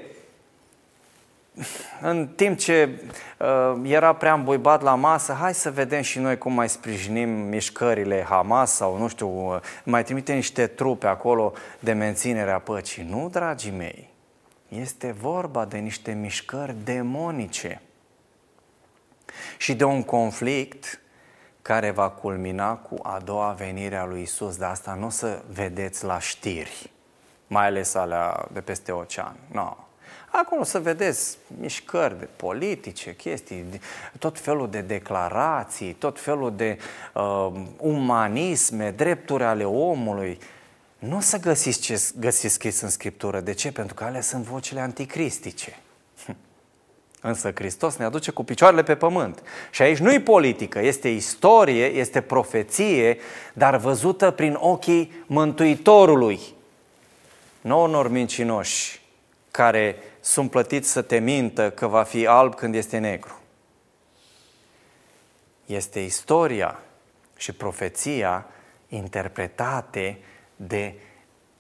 [2.02, 3.04] în timp ce
[3.38, 8.26] uh, era prea îmbuibat la masă, hai să vedem și noi cum mai sprijinim mișcările
[8.30, 13.04] Hamas sau, nu știu, uh, mai trimite niște trupe acolo de menținere a păcii.
[13.04, 14.10] Nu, dragii mei,
[14.68, 17.82] este vorba de niște mișcări demonice
[19.58, 21.00] și de un conflict
[21.62, 24.58] care va culmina cu a doua venire a lui Isus.
[24.58, 26.92] Dar asta nu o să vedeți la știri,
[27.48, 29.36] mai ales alea de peste ocean.
[29.52, 29.62] Nu.
[29.62, 29.76] No
[30.42, 33.66] Acolo să vedeți mișcări de politice, chestii,
[34.20, 36.78] tot felul de declarații, tot felul de
[37.14, 40.40] uh, umanisme, drepturi ale omului.
[41.00, 43.40] Nu o să găsiți ce găsiți scris în Scriptură.
[43.40, 43.72] De ce?
[43.72, 45.80] Pentru că alea sunt vocile anticristice.
[47.22, 49.44] Însă Hristos ne aduce cu picioarele pe pământ.
[49.72, 53.18] Și aici nu e politică, este istorie, este profeție,
[53.54, 56.40] dar văzută prin ochii Mântuitorului.
[57.62, 59.04] Nu unor mincinoși
[59.56, 59.96] care
[60.26, 63.40] sunt plătiți să te mintă că va fi alb când este negru.
[65.66, 66.80] Este istoria
[67.38, 68.46] și profeția
[68.88, 70.20] interpretate
[70.56, 70.96] de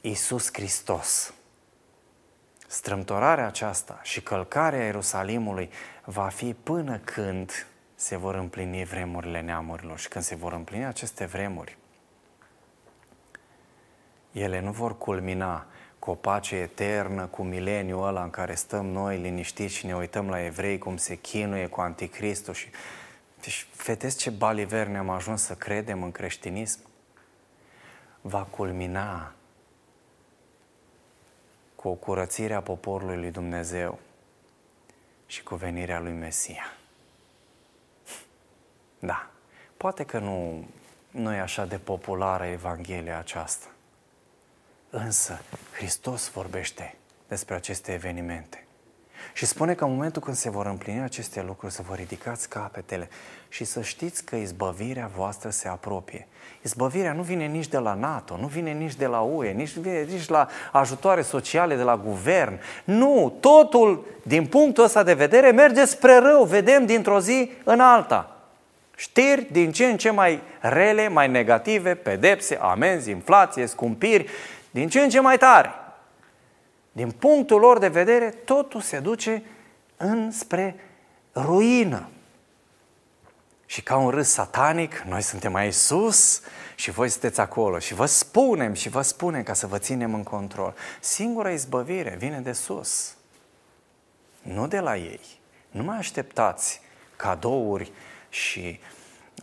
[0.01, 1.33] Isus Hristos.
[2.67, 5.69] Strâmtorarea aceasta și călcarea Ierusalimului
[6.05, 11.25] va fi până când se vor împlini vremurile neamurilor și când se vor împlini aceste
[11.25, 11.77] vremuri.
[14.31, 15.65] Ele nu vor culmina
[16.05, 20.29] cu o pace eternă, cu mileniul ăla în care stăm noi liniștiți și ne uităm
[20.29, 22.69] la evrei cum se chinuie cu anticristul și...
[23.41, 26.79] Deci, vedeți ce baliver ne-am ajuns să credem în creștinism?
[28.21, 29.33] Va culmina
[31.75, 33.99] cu o curățire a poporului lui Dumnezeu
[35.25, 36.73] și cu venirea lui Mesia.
[38.99, 39.29] Da,
[39.77, 40.65] poate că nu,
[41.11, 43.67] nu e așa de populară Evanghelia aceasta,
[45.03, 45.41] însă
[45.71, 46.95] Hristos vorbește
[47.27, 48.65] despre aceste evenimente.
[49.33, 53.09] Și spune că în momentul când se vor împlini aceste lucruri, să vă ridicați capetele
[53.49, 56.27] și să știți că izbăvirea voastră se apropie.
[56.61, 60.01] Izbăvirea nu vine nici de la NATO, nu vine nici de la UE, nici vine
[60.01, 62.59] nici la ajutoare sociale de la guvern.
[62.83, 66.43] Nu, totul, din punctul ăsta de vedere, merge spre rău.
[66.43, 68.29] Vedem dintr-o zi în alta.
[68.95, 74.29] Știri din ce în ce mai rele, mai negative, pedepse, amenzi, inflație, scumpiri,
[74.75, 75.71] din ce în ce mai tare.
[76.91, 79.43] Din punctul lor de vedere, totul se duce
[79.97, 80.75] înspre
[81.35, 82.09] ruină.
[83.65, 86.41] Și ca un râs satanic, noi suntem mai sus
[86.75, 90.23] și voi sunteți acolo și vă spunem și vă spunem ca să vă ținem în
[90.23, 90.75] control.
[90.99, 93.15] Singura izbăvire vine de sus,
[94.41, 95.21] nu de la ei.
[95.71, 96.81] Nu mai așteptați
[97.15, 97.91] cadouri
[98.29, 98.79] și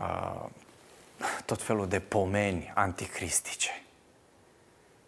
[0.00, 0.44] uh,
[1.44, 3.82] tot felul de pomeni anticristice.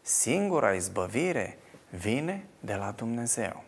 [0.06, 1.58] Singura izbăvire
[1.90, 3.64] vine de la Dumnezeu.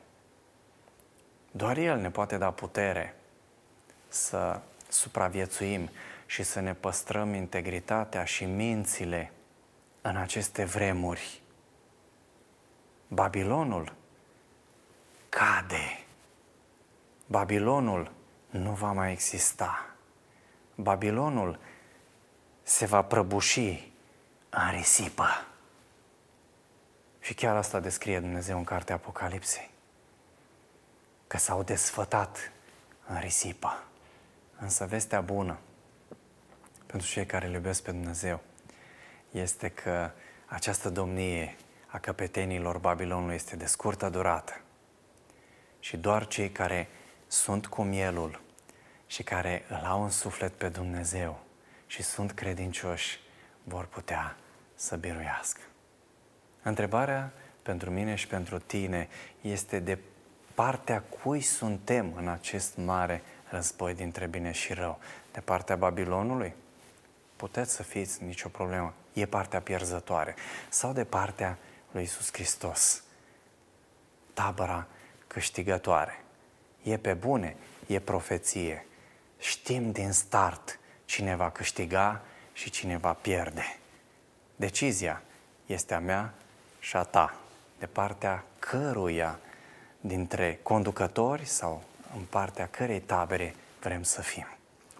[1.50, 3.16] Doar El ne poate da putere
[4.08, 5.90] să supraviețuim
[6.26, 9.32] și să ne păstrăm integritatea și mințile
[10.02, 11.42] în aceste vremuri.
[13.08, 13.92] Babilonul
[15.28, 16.04] cade.
[17.26, 18.12] Babilonul
[18.50, 19.94] nu va mai exista.
[20.74, 21.58] Babilonul
[22.62, 23.92] se va prăbuși
[24.50, 25.26] în risipă.
[27.26, 29.70] Și chiar asta descrie Dumnezeu în cartea Apocalipsei.
[31.26, 32.52] Că s-au desfătat
[33.06, 33.84] în risipă.
[34.58, 35.58] Însă vestea bună
[36.86, 38.40] pentru cei care îl iubesc pe Dumnezeu
[39.30, 40.10] este că
[40.46, 41.56] această domnie
[41.86, 44.60] a căpetenilor Babilonului este de scurtă durată.
[45.80, 46.88] Și doar cei care
[47.26, 48.40] sunt cu mielul
[49.06, 51.44] și care îl au în suflet pe Dumnezeu
[51.86, 53.20] și sunt credincioși
[53.62, 54.36] vor putea
[54.74, 55.60] să biruiască.
[56.66, 59.08] Întrebarea pentru mine și pentru tine
[59.40, 59.98] este de
[60.54, 64.98] partea cui suntem în acest mare război dintre bine și rău.
[65.32, 66.54] De partea Babilonului?
[67.36, 68.94] Puteți să fiți, nicio problemă.
[69.12, 70.34] E partea pierzătoare.
[70.68, 71.58] Sau de partea
[71.90, 73.02] lui Isus Hristos.
[74.32, 74.86] Tabăra
[75.26, 76.24] câștigătoare.
[76.82, 77.56] E pe bune,
[77.86, 78.86] e profeție.
[79.38, 83.78] Știm din start cine va câștiga și cine va pierde.
[84.56, 85.22] Decizia
[85.66, 86.34] este a mea
[86.86, 87.34] și a ta,
[87.78, 89.38] de partea căruia
[90.00, 91.82] dintre conducători sau
[92.16, 94.46] în partea cărei tabere vrem să fim.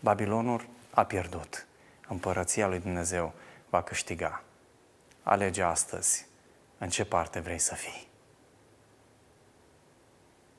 [0.01, 1.67] Babilonul a pierdut.
[2.09, 3.33] Împărăția lui Dumnezeu
[3.71, 4.43] va câștiga.
[5.23, 6.27] Alege astăzi
[6.79, 8.09] în ce parte vrei să fii.